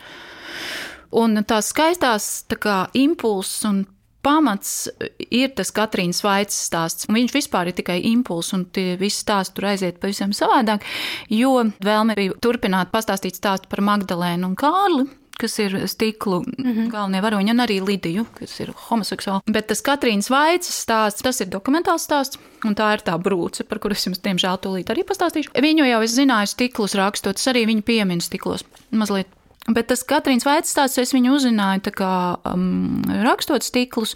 [1.15, 3.85] Un tās skaistās tā kā impulss un
[4.25, 4.87] pamats
[5.29, 7.09] ir tas Katrīnas Vaicas stāsts.
[7.11, 10.85] Viņš vispār ir tikai impulss, un tie visi stāsti tur aiziet pavisam savādāk,
[11.33, 15.05] jo vēlme bija turpināt pastāstīt stāstu par Magdalēnu un Kārli,
[15.39, 16.89] kas ir stiklu mm -hmm.
[16.91, 19.41] galvenie varoņi, un arī Lidiju, kas ir homoseksuāli.
[19.47, 23.79] Bet tas Katrīnas Vaicas stāsts, tas ir dokumentāls stāsts, un tā ir tā brūce, par
[23.79, 25.51] kuru es jums, diemžēl, tūlīt arī pastāstīšu.
[25.53, 29.27] Viņu jau es zināju stiklus rakstot, arī viņu pieminu stiklos mazliet.
[29.67, 34.15] Bet tas Katrīnas Vaicas stāsts, es viņu uzzināju kā, um, rakstot stiklus,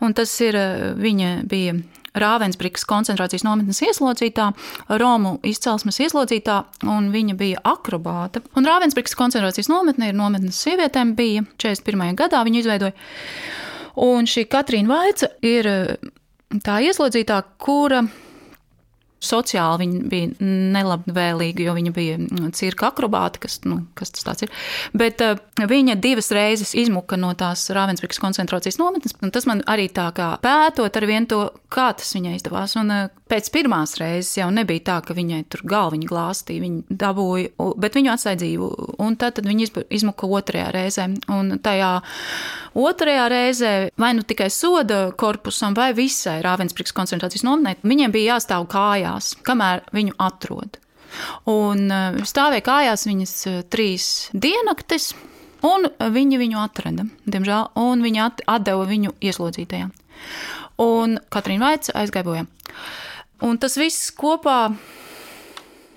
[0.00, 0.56] un tas ir,
[0.98, 1.74] viņa bija
[2.18, 4.50] Rāvensbrikas koncentrācijas nometnes ieslodzītā,
[5.00, 6.56] Romu izcelsmes ieslodzītā,
[6.90, 8.42] un viņa bija akrobāte.
[8.58, 12.16] Un Rāvensbrikas koncentrācijas nometne ir nometnes sievietēm, bija 41.
[12.18, 12.96] gadā viņa izveidoja.
[14.00, 15.68] Un šī Katrīna Vaica ir
[16.64, 18.04] tā ieslodzītā, kura
[19.20, 24.52] Sociāli viņa bija nelabvēlīga, jo viņa bija mm, cirka akrobāte, kas, nu, kas tas ir.
[24.96, 25.36] Bet uh,
[25.68, 29.16] viņa divas reizes izmuka no tās Rāvensbrikas koncentrācijas nometnes.
[29.34, 32.78] Tas man arī tā kā pētot ar vienu to, kā tas viņai izdevās.
[32.80, 37.52] Un uh, pēc pirmās reizes jau nebija tā, ka viņai tur galviņa glāstīja, viņa dabūja,
[37.84, 38.70] bet viņu atstāja dzīvu.
[39.04, 41.10] Un tad, tad viņa izmuka otrajā reizē.
[41.28, 41.92] Un tajā
[42.80, 48.64] otrajā reizē vai nu tikai soda korpusam, vai visai Rāvensbrikas koncentrācijas nometnē, viņiem bija jāstāv
[48.70, 50.78] kājā kājās, kamēr viņu atrod.
[51.50, 55.14] Un eh, stāvēja kājās viņas eh, trīs diennaktis,
[55.66, 59.90] un viņi viņu atrada, diemžēl, un viņi atdeva viņu ieslodzītajām.
[60.80, 62.46] Un Katrīna Vaica aizgāja bojā.
[63.44, 64.70] Un tas viss kopā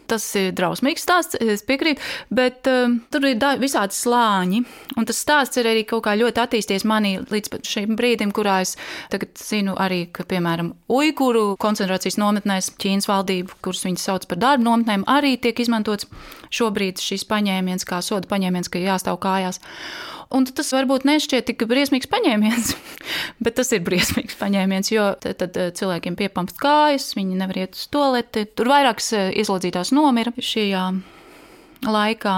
[0.09, 4.63] Tas ir drausmīgs stāsts, es piekrītu, bet um, tur ir visādi slāņi.
[4.99, 8.75] Un tas stāsts ir arī kaut kā ļoti attīstījies manī līdz šim brīdim, kurā es
[9.13, 14.67] tagad zinu arī, ka, piemēram, Uiguru koncentrācijas nometnēs Ķīnas valdību, kuras viņas sauc par darba
[14.67, 16.09] nometnēm, arī tiek izmantots
[16.53, 19.61] šobrīd šis paņēmiens, kā soda paņēmiens, ka jāstāv kājās.
[20.33, 22.71] Un tas varbūt nešķiet tik briesmīgs paņēmiens,
[23.45, 27.77] bet tas ir briesmīgs paņēmiens, jo tad, tad eh, cilvēkiem piepamst kājas, viņi nevar iet
[27.77, 28.47] uz toleti.
[28.49, 30.83] Tur vairākas eh, ieslodzītās nomira šajā
[31.85, 32.35] laikā.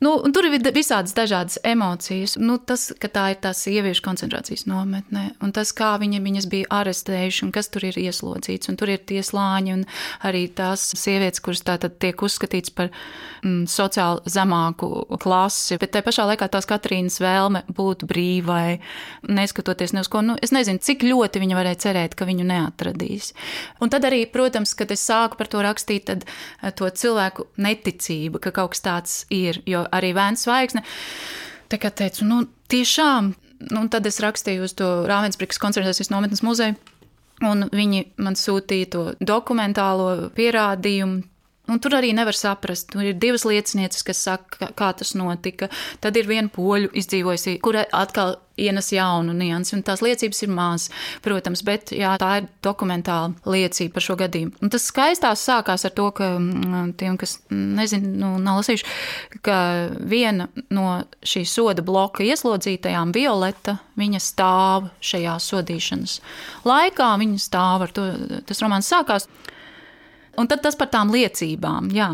[0.00, 2.38] Nu, tur ir visādas dažādas emocijas.
[2.40, 6.70] Nu, tas, ka tā ir tā sieviešu koncentrācijas nometne, un tas, kā viņi viņas bija
[6.72, 9.82] arestējuši, un kas tur ir ieslodzīts, un tur ir tie slāņi, un
[10.24, 12.88] arī tās sievietes, kuras tātad tiek uzskatīts par
[13.44, 14.88] mm, sociāli zemāku
[15.20, 18.80] klasi, bet te pašā laikā tās Katrīnas vēlme būt brīvai,
[19.28, 23.34] neskatoties ne uz ko, nu, es nezinu, cik ļoti viņa varēja cerēt, ka viņu neatradīs.
[23.84, 28.40] Un tad arī, protams, kad es sāku par to rakstīt, tad eh, to cilvēku neticība,
[28.40, 30.84] ka kaut kas tāds ir, jo arī Vēns Zvaigzne.
[31.70, 33.32] Tā kā teicu, nu, tiešām,
[33.70, 36.78] nu, tad es rakstīju uz to Rāvensbrikas koncentrācijas nometnes muzeju,
[37.46, 41.22] un viņi man sūtīja to dokumentālo pierādījumu.
[41.70, 42.90] Un tur arī nevar saprast.
[42.90, 45.70] Tur ir divas liecinieces, kas saka, kā tas notika.
[46.02, 50.90] Tad ir viena poļu izdzīvojusi, kura atkal ienes jaunu niansi, un tās liecības ir mazas,
[51.24, 54.52] protams, bet jā, tā ir dokumentāla liecība par šo gadījumu.
[54.60, 59.58] Un tas skaistās sākās ar to, ka mm, tiem, kas nezinu, nu, nav lasījuši, ka
[60.10, 66.18] viena no šī soda bloka ieslodzītajām, Violeta, viņa stāv šajā sodīšanas
[66.68, 68.10] laikā, viņa stāv ar to,
[68.48, 69.28] tas romāns sākās.
[70.38, 72.12] Un tad tas par tām liecībām, jā.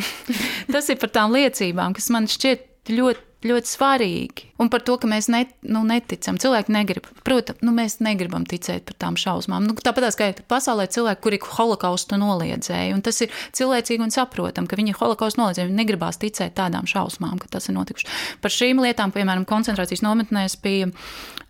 [0.74, 4.48] tas ir par tām liecībām, kas man šķiet ļoti ļoti svarīgi.
[4.60, 6.36] Un par to, ka mēs net, nu, neticam.
[6.40, 7.06] Cilvēki negrib.
[7.24, 9.64] Protams, nu, mēs negribam ticēt par tām šausmām.
[9.64, 12.92] Nu, tāpat kā ir pasaulē cilvēki, kuri holokaustu noliedzēja.
[12.96, 15.70] Un tas ir cilvēcīgi un saprotam, ka viņi holokaustu noliedzēja.
[15.70, 18.10] Viņi negribās ticēt tādām šausmām, ka tas ir notikuši.
[18.44, 20.92] Par šīm lietām, piemēram, koncentrācijas nometnēs bija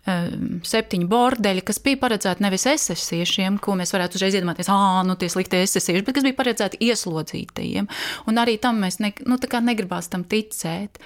[0.05, 5.29] septiņi bordeļi, kas bija paredzēti nevis esesiešiem, ko mēs varētu uzreiz iedomāties, ah, nu tie
[5.29, 7.89] slikti esesieši, bet kas bija paredzēti ieslodzītajiem.
[8.31, 10.97] Un arī tam mēs ne, nu, negribās tam ticēt.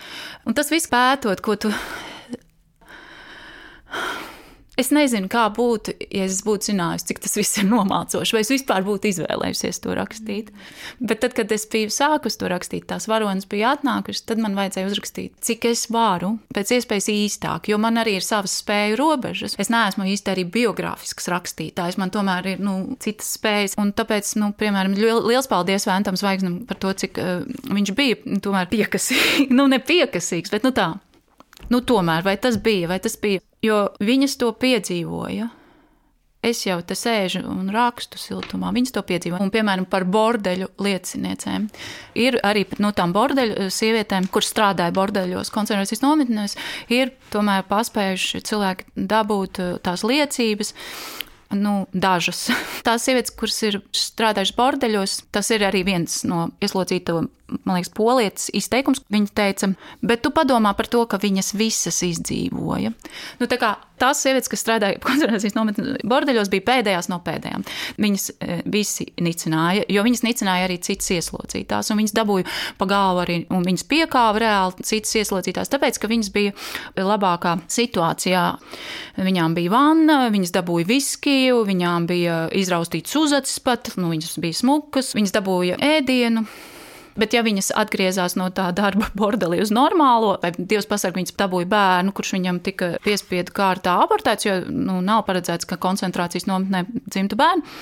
[0.48, 1.74] Un tas viss pētot, ko tu
[4.80, 8.52] Es nezinu, kā būtu, ja es būtu zinājusi, cik tas viss ir nomācoši, vai es
[8.52, 10.52] vispār būtu izvēlējusies to rakstīt.
[11.00, 14.90] Bet tad, kad es biju sākus to rakstīt, tās varonas bija atnākušas, tad man vajadzēja
[14.90, 19.56] uzrakstīt, cik es varu, pēc iespējas īstāk, jo man arī ir savas spēju robežas.
[19.62, 23.80] Es neesmu īsti arī biogrāfisks rakstītājs, man tomēr ir nu, citas spējas.
[23.80, 28.68] Un tāpēc, nu, piemēram, liels paldies Vēntam Zvaigznim par to, cik uh, viņš bija tomēr
[28.72, 30.92] piekasīgs, nu, ne piekasīgs, bet nu tā.
[31.72, 35.51] Nu, tomēr, vai tas bija, vai tas bija, jo viņas to piedzīvoja.
[36.45, 38.69] Es jau te sēžu un rakstu siltumā.
[38.75, 39.39] Viņas to piedzīvo.
[39.41, 41.65] Un, piemēram, par bordeļu lieciniecēm.
[42.21, 46.54] Ir arī no tām bordeļu sievietēm, kuras strādāja bordeļos, koncentrācijas nometnēs,
[46.93, 50.75] ir tomēr paspējuši cilvēki dabūt uh, tās liecības.
[51.56, 52.47] Nu, dažas.
[52.86, 58.50] Tās sievietes, kuras ir strādājušas bordeļos, tas ir arī viens no ieslodzīto man liekas, polietis
[58.56, 59.04] izteikums.
[59.14, 59.70] Viņa teica,
[60.06, 62.92] bet tu padomā par to, ka viņas visas izdzīvoja.
[63.40, 67.64] Nu, tā kā tās sievietes, kas strādāja koncentrācijas nometnē, bordeļos, bija pēdējās no pēdējām.
[68.02, 73.24] Viņas e, visi nicināja, jo viņas nicināja arī citas ieslodzītās, un viņas dabūja pa galvu
[73.24, 76.56] arī, un viņas piekāva reāli citas ieslodzītās, tāpēc, ka viņas bija
[77.00, 78.46] labākā situācijā.
[79.22, 85.14] Viņām bija vanna, viņas dabūja viskiju, viņām bija izraustīts uzacis pat, nu, viņas bija smukas,
[85.16, 86.48] viņas dabūja ēdienu.
[87.15, 91.69] Bet, ja viņas atgriezās no tā darba bordelī uz normālo, vai Dievs pasargā, viņas dabūja
[91.71, 97.39] bērnu, kurš viņam tika piespiedu kārtā abortēts, jo nu, nav paredzēts, ka koncentrācijas nometnē dzimtu
[97.39, 97.75] bērnu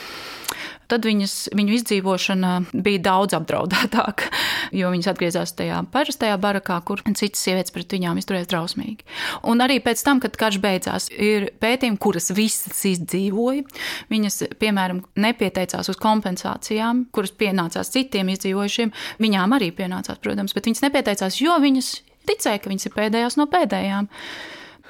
[0.93, 2.53] tad viņas, viņu izdzīvošana
[2.86, 4.29] bija daudz apdraudētāka,
[4.79, 9.08] jo viņas atgriezās tajā parastajā barakā, kur citas sievietes pret viņām izturējās drausmīgi.
[9.49, 13.65] Un arī pēc tam, kad karš beidzās, ir pētījumi, kuras visas izdzīvoja.
[14.13, 18.93] Viņas, piemēram, nepieteicās uz kompensācijām, kuras pienācās citiem izdzīvojušiem.
[19.23, 21.93] Viņām arī pienācās, protams, bet viņas nepieteicās, jo viņas
[22.29, 24.10] ticēja, ka viņas ir pēdējās no pēdējām.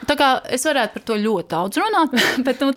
[0.09, 2.15] Tā kā es varētu par to ļoti daudz runāt,
[2.47, 2.73] bet nu,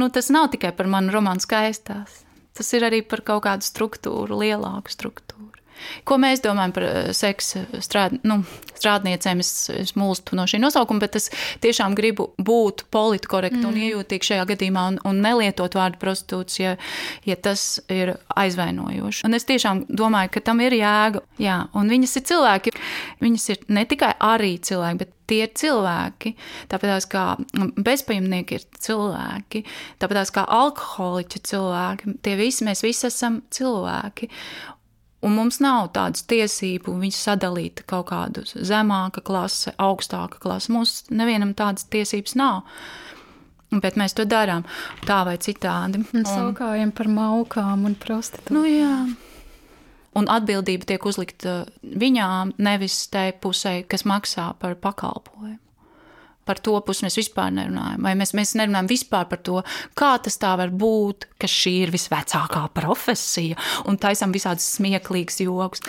[0.00, 2.23] nu, tas nav tikai par manu romānu skaistās.
[2.54, 5.53] Tas ir arī par kaut kādu struktūru, lielāku struktūru.
[6.08, 8.40] Ko mēs domājam par eh, seksu strād, nu,
[8.74, 9.42] strādniecēm?
[9.44, 11.30] Es, es mulstu no šī nosaukuma, bet es
[11.64, 13.70] tiešām gribu būt politkorekta mm.
[13.70, 16.76] un iejūtīga šajā gadījumā un, un nelietot vārdu prostitūcija,
[17.28, 19.24] ja, tas ir aizvainojoši.
[19.28, 21.24] Un es tiešām domāju, ka tam ir jēga.
[21.42, 22.74] Jā, un viņas ir cilvēki.
[23.24, 26.34] Viņas ir ne tikai arī cilvēki, bet tie ir cilvēki.
[26.72, 27.24] Tāpat kā
[27.86, 29.64] bezpajumnieki ir cilvēki,
[30.02, 32.16] tāpat kā alkoholiķi cilvēki.
[32.24, 34.30] Tie visi mēs visi esam cilvēki.
[35.24, 40.72] Un mums nav tādas tiesību viņus sadalīt kaut kādu zemāka klase, augstāka klase.
[40.74, 42.62] Mums nevienam tādas tiesības nav.
[43.74, 44.66] Bet mēs to darām
[45.08, 46.04] tā vai citādi.
[46.14, 48.54] Un saukājam par maukām un prostitūcijām.
[48.54, 48.98] Nu, jā.
[50.14, 55.63] Un atbildība tiek uzlikta viņām, nevis tai pusē, kas maksā par pakalpojumu
[56.48, 58.02] par to pusi mēs vispār nerunājam.
[58.04, 59.60] Vai mēs, mēs nerunājam vispār par to,
[59.98, 65.84] kā tas tā var būt, ka šī ir visvecākā profesija un taisam visādus smieklīgus joks.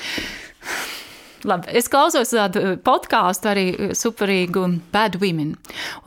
[1.45, 4.63] Labi, es klausos tādu podkāstu, arī superīgu
[4.93, 5.53] Bad Women.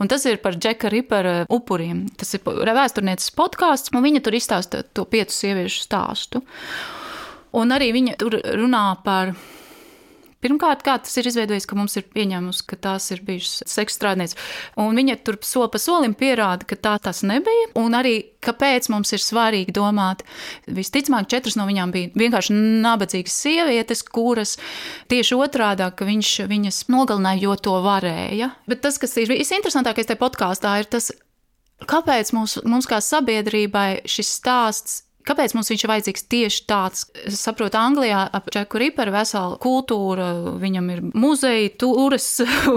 [0.01, 2.07] Un tas ir par Džeka Ripera upuriem.
[2.19, 6.43] Tas ir vēsturnieces podkāsts, un viņa tur izstāsta to piecu sieviešu stāstu.
[7.55, 9.31] Un arī viņa tur runā par
[10.39, 14.37] Pirmkārt, kā tas ir izveidojis, ka mums ir pieņēmums, ka tās ir bijušas sekstrādnieces.
[14.79, 17.67] Un viņa tur soli pa solim pierāda, ka tā tas nebija.
[17.79, 18.13] Un arī
[18.45, 20.23] kāpēc mums ir svarīgi domāt,
[20.71, 24.55] visticamāk, četras no viņām bija vienkārši nabadzīgas sievietes, kuras
[25.11, 28.53] tieši otrādi, ka viņš viņas nogalināja, jo to varēja.
[28.69, 31.11] Bet tas, kas ir visinteresantākais tajā podkāstā, ir tas,
[31.83, 37.03] kāpēc mums, mums kā sabiedrībai šis stāsts Kāpēc mums viņš ir vajadzīgs tieši tāds?
[37.29, 42.27] Es saprotu, Anglijā ap Čeku Riperu vesela kultūra, viņam ir muzeji, tūres,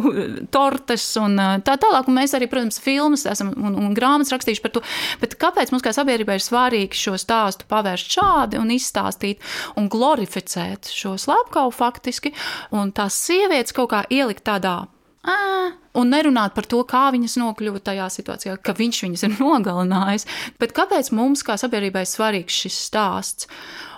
[0.54, 2.10] tortes un tā tālāk.
[2.10, 4.84] Un mēs arī, protams, filmas esam un, un grāmatas rakstījuši par to.
[5.22, 9.40] Bet kāpēc mums kā sabiedrībai ir svarīgi šo stāstu pavērst šādi un izstāstīt
[9.80, 12.34] un glorificēt šo slepkavu faktiski
[12.76, 14.82] un tās sievietes kaut kā ielikt tādā
[15.22, 20.26] un nerunāt par to, kā viņas nokļuva tajā situācijā, ka viņš viņas ir nogalinājis.
[20.62, 23.50] Bet kāpēc mums, kā sabiedrībai, ir svarīgs šis stāsts?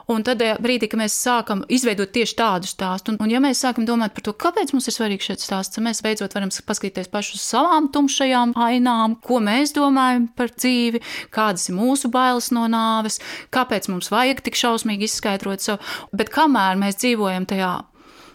[0.05, 3.87] Un tad brīdī, kad mēs sākam izveidot tieši tādu stāstu, un, un ja mēs sākam
[3.89, 7.39] domāt par to, kāpēc mums ir svarīgs šis stāsts, tad mēs beidzot varam paskatīties paši
[7.39, 11.01] uz savām tumšajām ainām, ko mēs domājam par dzīvi,
[11.33, 13.17] kādas ir mūsu bailes no nāves,
[13.49, 15.81] kāpēc mums vajag tik šausmīgi izskaidrot savu.
[16.13, 17.73] Bet kamēr mēs dzīvojam tajā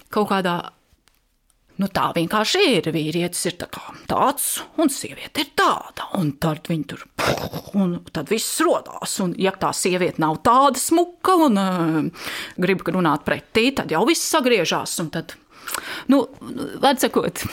[0.09, 0.57] kaut kādā
[1.79, 2.89] Nu, tā vienkārši ir.
[2.91, 3.69] Vīrietis ir tā
[4.09, 4.47] tāds,
[4.81, 6.09] un sieviete ir tāda.
[6.19, 7.05] Un tad viņi tur
[7.79, 9.15] un tad viss rodās.
[9.23, 12.25] Un, ja tā sieviete nav tāda smuka un uh,
[12.59, 14.97] grib runāt pretī, tad jau viss sagriežās.
[15.13, 15.37] Tad,
[16.11, 16.21] nu,
[17.01, 17.43] sakot,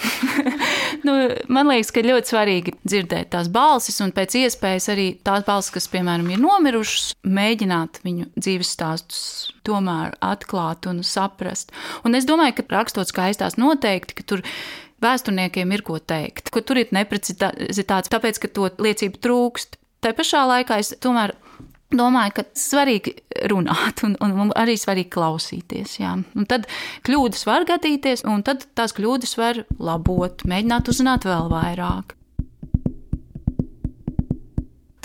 [1.06, 1.14] nu,
[1.52, 5.90] man liekas, ka ļoti svarīgi dzirdēt tās balsis, un pēc iespējas arī tās balsis, kas,
[5.92, 9.22] piemēram, ir nomirušas, mēģināt viņu dzīves stāstus
[9.66, 11.74] tomēr atklāt un saprast.
[12.06, 14.44] Un es domāju, ka rakstot skaistās noteikti, ka tur
[15.04, 19.80] vēsturniekiem ir ko teikt, ka tur ir neprecizitāte, tāpēc, ka to liecību trūkst.
[20.04, 21.34] Tā pašā laikā es tomēr
[21.94, 23.14] domāju, ka svarīgi
[23.50, 25.98] runāt un, un arī svarīgi klausīties.
[26.00, 26.16] Jā.
[26.36, 26.66] Un tad
[27.06, 32.16] kļūdas var gadīties, un tad tās kļūdas var labot, mēģināt uzzināt vēl vairāk.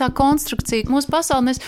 [0.01, 1.61] Tā konstrukcija mūsu pasaulē, mēs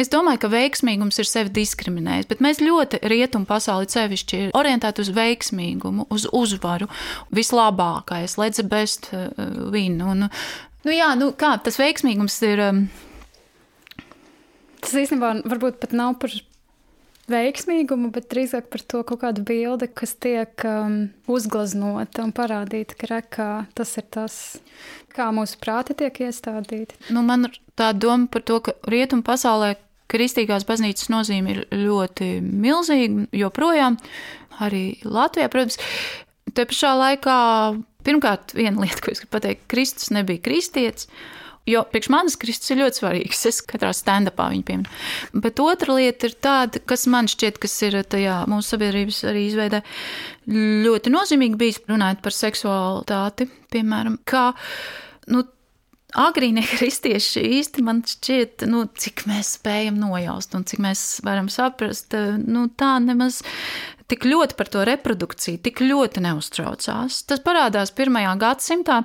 [0.00, 5.04] Es domāju, ka veiksmīgums ir sevi diskriminējis, bet mēs ļoti rietumu pasauli sevišķi ir orientēti
[5.04, 6.88] uz veiksmīgumu, uz uzvaru,
[7.36, 9.28] vislabākais, let's best uh,
[9.70, 10.00] win.
[10.00, 10.26] Un,
[10.82, 12.66] nu jā, nu kā tas veiksmīgums ir.
[14.82, 16.34] Tas īstenībā varbūt pat nav par
[17.30, 20.96] veiksmīgumu, bet drīzāk par to kaut kādu bildi, kas tiek um,
[21.30, 24.36] uzgleznota un parādīta, ka rekā tas ir tas,
[25.14, 26.98] kā mūsu prāti tiek iestādīti.
[27.14, 29.76] Nu, man ir tā doma par to, ka rietumu pasaulē
[30.12, 33.98] kristīgās baznīcas nozīme ir ļoti milzīga, joprojām
[34.62, 35.78] arī Latvijā, protams.
[36.52, 37.36] Te pašā laikā,
[38.04, 41.06] pirmkārt, viena lieta, ko es gribu pateikt, Kristus nebija kristietis.
[41.68, 43.44] Jo priekš manis Kristus ir ļoti svarīgs.
[43.46, 44.96] Es katrā stand-upā viņu pieminu.
[45.44, 49.82] Bet otra lieta ir tāda, kas man šķiet, kas ir tajā mūsu sabiedrības arī izveidē
[50.50, 54.48] ļoti nozīmīgi bijis runājot par seksualitāti, piemēram, kā,
[55.30, 55.44] nu,
[56.18, 62.18] agrīnie kristieši īsti man šķiet, nu, cik mēs spējam nojaust un cik mēs varam saprast,
[62.42, 63.42] nu, tā nemaz
[64.10, 67.22] tik ļoti par to reprodukciju, tik ļoti neuztraucās.
[67.28, 69.02] Tas parādās pirmajā gadsimtā.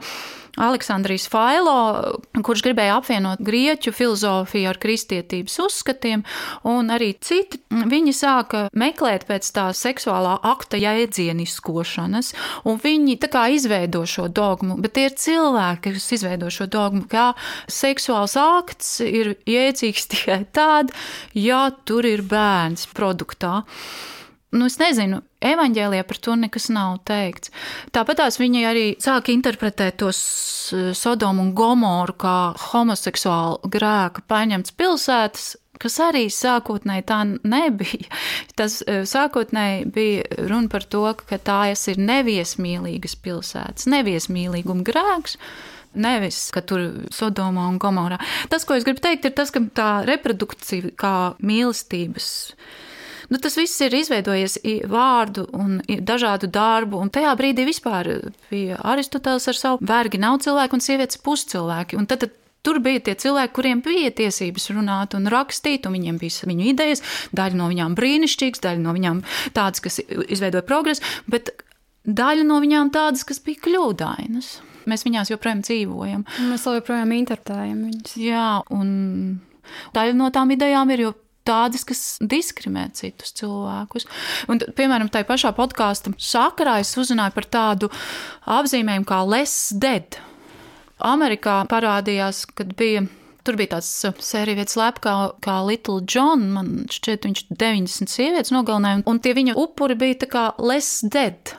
[0.58, 6.24] Aleksandrijs Failo, kurš gribēja apvienot grieķu filozofiju ar kristietības uzskatiem,
[6.66, 12.34] un arī citi, viņi sāka meklēt pēc tā seksuālā akta jēdzieniskošanas,
[12.66, 17.06] un viņi tā kā izveido šo dogmu, bet tie ir cilvēki, kas izveido šo dogmu,
[17.12, 17.30] kā
[17.70, 20.94] seksuāls akts ir jēdzīgs tikai tad,
[21.38, 23.62] ja tur ir bērns produktā.
[24.58, 27.52] Nu, es nezinu, evanģēlijā par to nekas nav teikts.
[27.94, 30.20] Tāpat tās viņi arī sāka interpretēt tos
[30.74, 32.38] eh, Sodomu un Gomoru kā
[32.72, 38.10] homoseksuālu grēku paņemts pilsētas, kas arī sākotnēji tā nebija.
[38.58, 45.38] Tas eh, sākotnēji bija runa par to, ka tās ir neviesmīlīgas pilsētas, neviesmīlīguma grēks.
[45.98, 46.82] Nevis, ka tur
[47.14, 48.18] Sodomā un Gomorā.
[48.52, 52.28] Tas, ko es gribu teikt, ir tas, ka tā reprodukcija kā mīlestības
[53.28, 58.08] Nu, tas viss ir izveidojies vārdu un dažādu darbu, un tajā brīdī vispār
[58.52, 62.00] bija Aristoteles ar savu vergi nav cilvēku un sievietes puscilvēki.
[62.00, 62.36] Un tad, tad
[62.68, 67.04] Tur bija tie cilvēki, kuriem bija tiesības runāt un rakstīt, un viņiem bija viņu idejas.
[67.38, 69.22] Daļa no viņām brīnišķīgas, daļa no viņām
[69.56, 71.54] tādas, kas izveidoja progresu, bet
[72.04, 74.50] daļa no viņām tādas, kas bija kļūdainas.
[74.88, 76.26] Mēs viņās joprojām dzīvojam.
[76.50, 78.18] Mēs joprojām interpretējam viņas.
[78.20, 78.92] Jā, un
[79.96, 84.08] daļa no tām idejām ir joprojām tādas, kas diskriminē citus cilvēkus.
[84.52, 87.92] Un, piemēram, tajā pašā podkāstu sakarā es uzzināju par tādu
[88.58, 90.20] apzīmējumu kā less dead.
[90.98, 93.06] Amerikā parādījās, kad bija
[93.48, 96.50] Tur bija tāds uh, sērija vietas lēp kā, kā Little John.
[96.52, 101.54] Man šķiet, viņš 90 sievietes nogalināja, un tie viņa upuri bija kā less dead.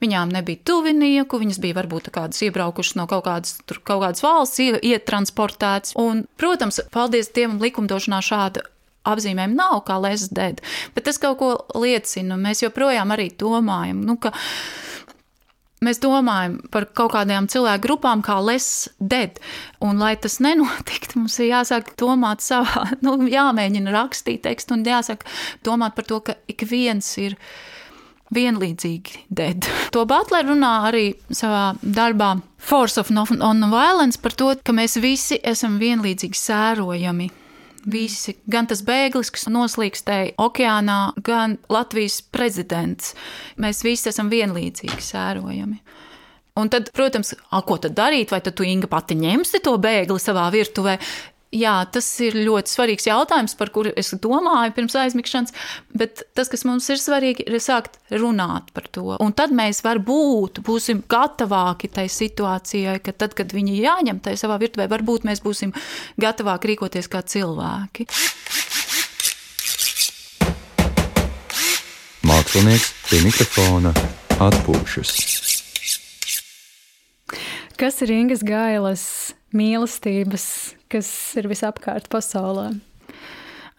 [0.00, 4.62] Viņām nebija tuvinieku, viņas bija varbūt kādas iebraukušas no kaut kādas, tur, kaut kādas valsts,
[4.80, 5.92] ietransportētas.
[6.00, 8.64] Un, protams, paldies Dievam, likumdošanā šāda
[9.08, 10.62] apzīmēm nav kā less dead,
[10.94, 12.38] bet tas kaut ko liecina.
[12.40, 14.32] Mēs joprojām arī domājam, nu, ka
[15.84, 19.38] mēs domājam par kaut kādām cilvēku grupām, kā less dead.
[19.84, 25.26] Un, lai tas nenotiktu, mums ir jāsāk domāt savā, nu, jāmēģina rakstīt tekstu un jāsāk
[25.66, 27.38] domāt par to, ka ik viens ir
[28.34, 29.68] vienlīdzīgi dead.
[29.94, 35.76] To Butler runā arī savā darbā Force of Non-Violence par to, ka mēs visi esam
[35.78, 37.28] vienlīdzīgi sērojami
[37.84, 43.12] Visi, gan tas bēglis, kas noslīkstēja okeānā, gan Latvijas prezidents.
[43.60, 45.80] Mēs visi esam vienlīdzīgi sērojami.
[46.60, 48.30] Un tad, protams, a, ko tad darīt?
[48.30, 50.96] Vai tad tu, Inga, pati ņemsi to bēgli savā virtuvē?
[51.54, 55.54] Jā, tas ir ļoti svarīgs jautājums, par kuru es domāju pirms aizmigšanas,
[55.94, 59.14] bet tas, kas mums ir svarīgi, ir sākt runāt par to.
[59.22, 64.58] Un tad mēs varbūt būsim gatavāki tai situācijai, ka tad, kad viņi jāņem tajā savā
[64.64, 65.70] virtuvē, varbūt mēs būsim
[66.18, 68.08] gatavāki rīkoties kā cilvēki.
[72.26, 73.94] Mākslinieks pie mikrofona
[74.42, 75.14] atpūšas.
[77.78, 80.46] Kas ir Ingas Gailas mīlestības,
[80.92, 81.08] kas
[81.40, 82.72] ir visapkārt pasaulē?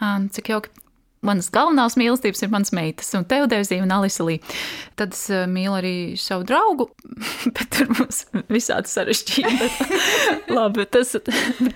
[0.01, 0.73] Um, cik jauki.
[1.25, 4.35] Manas galvenās mīlestības ir manas meitas, un Teodēzija un Alisalī.
[4.99, 6.91] Tad es mīlu arī savu draugu,
[7.55, 9.71] bet tur mums visādi sarežģīti.
[10.57, 11.15] Labi, tas,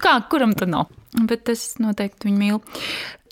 [0.04, 0.99] kā, kuram tad nav?
[1.10, 2.60] Bet es noteikti viņu mīlu.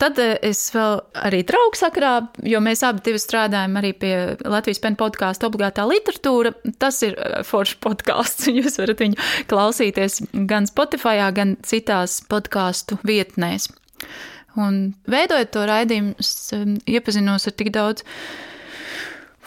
[0.01, 0.97] Tad uh, es vēl
[1.27, 2.13] arī draugu sakrā,
[2.49, 6.55] jo mēs abi strādājam arī pie Latvijas pena podkāstu obligātā literatūra.
[6.81, 9.21] Tas ir uh, foršs podkāsts, un jūs varat viņu
[9.51, 13.69] klausīties gan Spotify, gan citās podkāstu vietnēs.
[14.57, 18.05] Un veidojot to raidījumu, es um, iepazinos ar tik daudz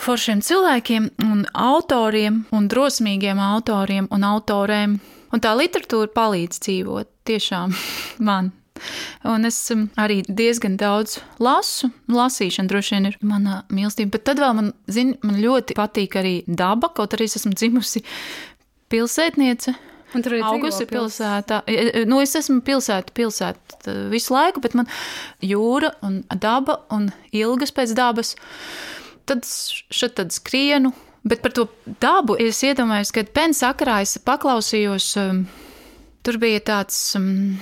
[0.01, 5.01] foršiem cilvēkiem, un autoriem, un drosmīgiem autoriem un autorēm.
[5.31, 7.77] Un tā literatūra palīdz dzīvot tiešām
[8.29, 8.53] man.
[9.29, 11.91] Un es um, arī diezgan daudz lasu.
[12.11, 14.15] Lasīšana droši vien ir mana mīlestība.
[14.17, 18.05] Bet tad vēl man, zin, man ļoti patīk arī daba, kaut arī es esmu dzimusi
[18.93, 19.77] pilsētniece.
[20.11, 21.61] Un tur ir augusi pilsētā.
[22.11, 24.89] Nu, es esmu pilsēta, pilsēta visu laiku, bet man
[25.45, 28.35] jūra un daba un ilgas pēc dabas.
[29.31, 30.91] Tad šeit tad skrienu.
[31.21, 31.67] Bet par to
[32.01, 35.43] dabu es iedomājos, kad pēn sakarā es paklausījos, um,
[36.27, 37.59] tur bija tāds um,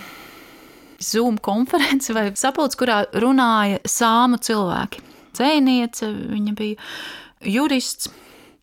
[1.03, 5.05] Zoom konference vai sapulcs, kurā runāja sāmu cilvēki.
[5.39, 6.89] Dzēniece, viņa bija
[7.47, 8.11] jurists,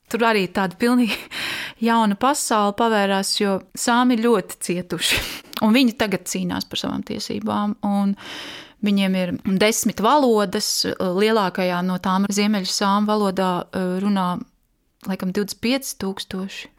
[0.06, 1.16] Tur arī tāda pilnīgi
[1.90, 5.22] jauna pasaule pavērās, jo sāmi ir ļoti cietuši.
[5.66, 7.76] Un viņi tagad cīnās par savām tiesībām.
[8.86, 14.36] Viņiem ir desmit valodas, lielākajā no tām ziemeļu sāmu valodā eh, runā
[15.10, 16.70] laikam 25,000.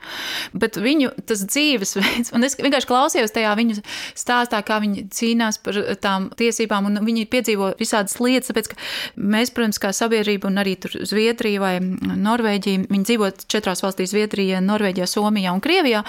[0.57, 3.79] Bet viņu tas dzīvesveids, un es vienkārši klausījos tajā viņu
[4.19, 8.73] stāstā, kā viņi cīnās par tām tiesībām, un viņi piedzīvo visādas lietas, tāpēc,
[9.17, 15.09] mēs, protams, kā sabiedrība, un arī Zviedrija vai Norvēģija, viņi dzīvo četrās valstīs- Zviedrija, Norvēģijā,
[15.11, 16.05] Somijā un Krievijā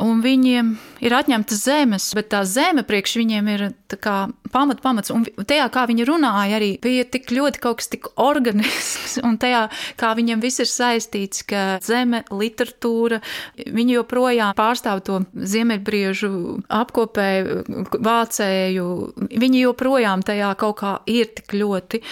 [0.00, 0.70] un viņiem
[1.04, 3.64] ir atņemtas zemes, bet tā zeme priekš viņiem ir
[4.00, 5.12] pamat, pamats.
[5.14, 9.66] Un tajā, kā viņi runāja, arī bija tik ļoti kaut kas tik organisks, un tajā,
[10.00, 13.20] kā viņiem viss ir saistīts, ka zeme, literatūra,
[13.66, 16.32] viņi joprojām pārstāv to ziemeļbriežu
[16.80, 18.86] apkopēju, vācēju,
[19.30, 22.04] viņi joprojām tajā kaut kā ir tik ļoti.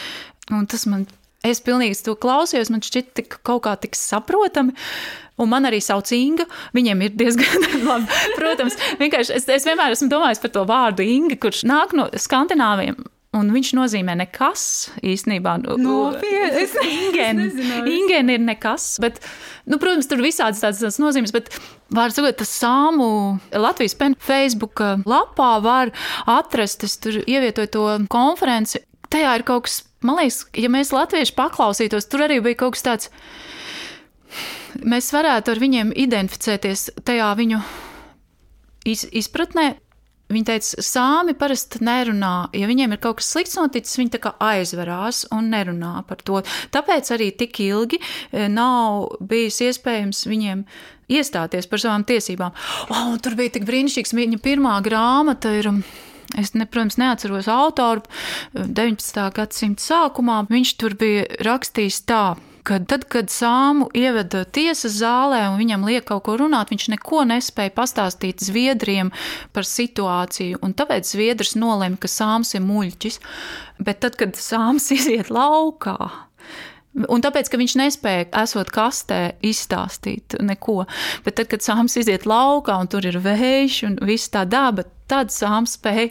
[0.55, 1.05] Un tas man,
[1.47, 4.75] es pilnīgi to klausījos, man šķiet tik kaut kā tik saprotami.
[5.39, 6.49] Un man arī sauc Inga.
[6.75, 8.09] Viņiem ir diezgan labi.
[8.35, 12.99] Protams, es, es vienmēr esmu domājis par to vārdu Inga, kurš nāk no Skandināviem.
[13.37, 14.63] Un viņš nozīmē nekas
[15.05, 15.59] īstenībā.
[15.61, 16.65] Nopietni.
[17.93, 18.87] Ingen ir nekas.
[19.05, 19.21] Bet,
[19.69, 21.35] nu, protams, tur visādas tādas, tādas nozīmes.
[21.37, 21.53] Bet,
[21.93, 23.11] var sakot, tas sāmu
[23.53, 25.93] Latvijas pen Facebook lapā var
[26.25, 26.89] atrast.
[26.89, 28.81] Es tur ievietoju to konferenci.
[29.13, 32.87] Tajā ir kaut kas, man liekas, ja mēs latvieši paklausītos, tur arī bija kaut kas
[32.87, 33.11] tāds
[34.85, 37.61] mēs varētu ar viņiem identificēties tajā viņu
[38.89, 39.75] iz, izpratnē.
[40.29, 42.51] Viņa teica, sāmi parasti nerunā.
[42.53, 46.43] Ja viņiem ir kaut kas slikts noticis, viņi tā kā aizverās un nerunā par to.
[46.75, 50.67] Tāpēc arī tik ilgi e, nav bijis iespējams viņiem
[51.17, 52.53] iestāties par savām tiesībām.
[52.93, 54.13] Oh, tur bija tik brīnišķīgs.
[54.21, 55.71] Viņa pirmā grāmata ir.
[56.37, 58.03] Es, ne, protams, neatceros autoru
[58.53, 59.23] 19.
[59.33, 60.43] gadsimta sākumā.
[60.51, 62.25] Viņš tur bija rakstījis tā,
[62.69, 67.25] ka tad, kad sāmu ieveda tiesas zālē un viņam liek kaut ko runāt, viņš neko
[67.31, 69.13] nespēja pastāstīt zviedriem
[69.57, 73.21] par situāciju, tāpēc zviedrs nolēma, ka sāms ir muļķis.
[73.81, 76.28] Bet tad, kad sāms iziet laukā,
[77.07, 80.83] Un tāpēc, ka viņš nespēja, esot kastē, izstāstīt neko.
[81.27, 85.31] Bet tad, kad sāms iziet laukā un tur ir vējš un viss tā daba, tad
[85.35, 86.11] sāms spēja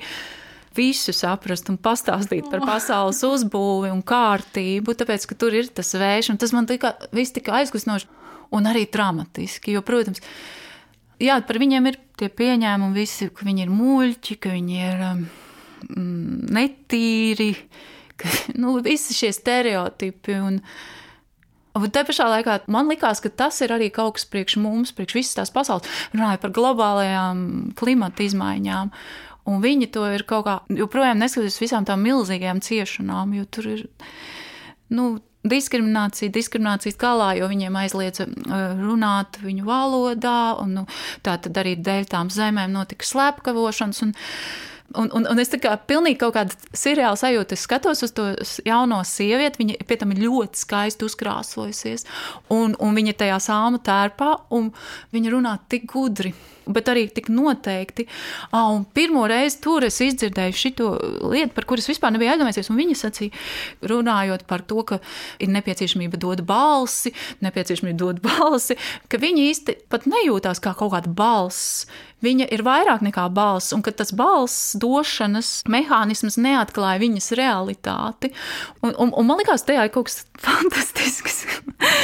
[0.77, 6.31] visu saprast un pastāstīt par pasaules uzbūvi un kārtību, tāpēc, ka tur ir tas vējš,
[6.33, 8.09] un tas man tika, viss tika aizkustinoši
[8.55, 10.21] un arī dramatiski, jo, protams,
[11.19, 15.25] jā, par viņiem ir tie pieņēmumi visi, ka viņi ir muļķi, ka viņi ir um,
[16.57, 17.51] netīri,
[18.19, 20.61] ka, nu, visi šie stereotipi un,
[21.77, 25.13] Un te pašā laikā man likās, ka tas ir arī kaut kas priekš mums, priekš
[25.13, 25.85] visas tās pasaules.
[26.09, 27.43] Runāja par globālajām
[27.77, 28.89] klimata izmaiņām.
[29.47, 33.85] Un viņi to ir kaut kā joprojām neskatoties visām tām milzīgajām ciešanām, jo tur ir.
[34.89, 35.05] Nu,
[35.47, 40.85] diskriminācija, diskriminācija skalā, jo viņiem aizliedza uh, runāt viņu valodā, un nu,
[41.23, 44.03] tā tad arī dēļ tām zemēm notika slepkavošanas.
[44.07, 44.15] Un,
[44.95, 48.29] Un, un, un es tā kā pilnīgi kaut kāda seriāla sajūta, es skatos uz to
[48.63, 52.07] jauno sievieti, viņa pie tam ļoti skaisti uzkrāsojusies,
[52.55, 54.71] un, un viņa tajā sāma tērpā, un
[55.11, 56.31] viņa runā tik gudri
[56.71, 58.07] bet arī tik noteikti.
[58.51, 60.89] Ah, pirmo reizi tur es izdzirdēju šo
[61.31, 62.71] lietu, par kuras vispār nebija aizdomējies.
[62.77, 63.45] Viņa sacīja,
[63.87, 64.99] runājot par to, ka
[65.43, 67.13] ir nepieciešamība dot balsi,
[67.45, 68.77] nepieciešamība dot balsi,
[69.07, 71.87] ka viņi īsti pat nejūtās kā kaut kāda balss
[72.25, 78.31] viņa ir vairāk nekā balss, un ka tas balss došanas mehānisms neatklāja viņas realitāti.
[78.81, 81.43] Un, un, un man liekas, tajā ir kaut kas fantastisks,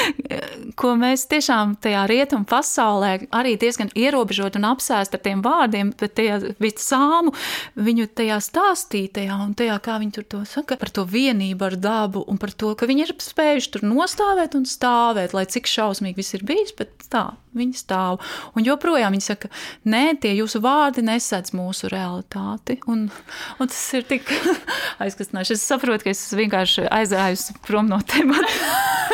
[0.80, 6.16] ko mēs tiešām tajā rietumu pasaulē arī diezgan ierobežot un apsēst ar tiem vārdiem, bet
[6.20, 6.39] tajā
[6.82, 7.34] sāmu
[7.76, 12.26] viņu tajā stāstītajā un tajā, kā viņi tur to saka, par to vienību ar dabu
[12.30, 16.38] un par to, ka viņi ir spējuši tur nostāvēt un stāvēt, lai cik šausmīgi viss
[16.38, 18.22] ir bijis, bet tā, viņi stāv.
[18.58, 19.51] Un joprojām viņi saka,
[19.89, 22.80] nē, tie jūsu vārdi nesadz mūsu realitāti.
[22.89, 23.08] Un,
[23.60, 24.30] un tas ir tik
[25.04, 25.58] aizkustinoši.
[25.58, 28.51] Es saprotu, ka es vienkārši aizgāju prom no temata.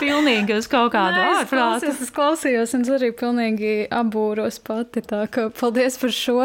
[0.00, 1.90] pilnīgi uz kaut kādu ārprātu.
[1.92, 5.02] Es klausījos, un es arī pilnīgi apbūros pati.
[5.04, 6.38] Tā kā paldies par šo.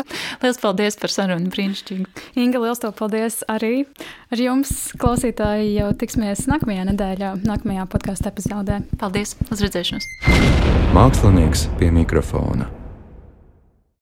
[0.44, 2.08] Liels paldies par sarunu, brīnišķīgi.
[2.40, 3.86] Inga, liels tev paldies arī.
[4.30, 8.84] Ar jums, klausītāji, jau tiksimies nākamajā nedēļā, nākamajā podkāstu epizodē.
[9.02, 9.36] Paldies!
[9.50, 10.10] Uz redzēšanos!
[11.30, 12.79] Mākslinieks pie mikrofona.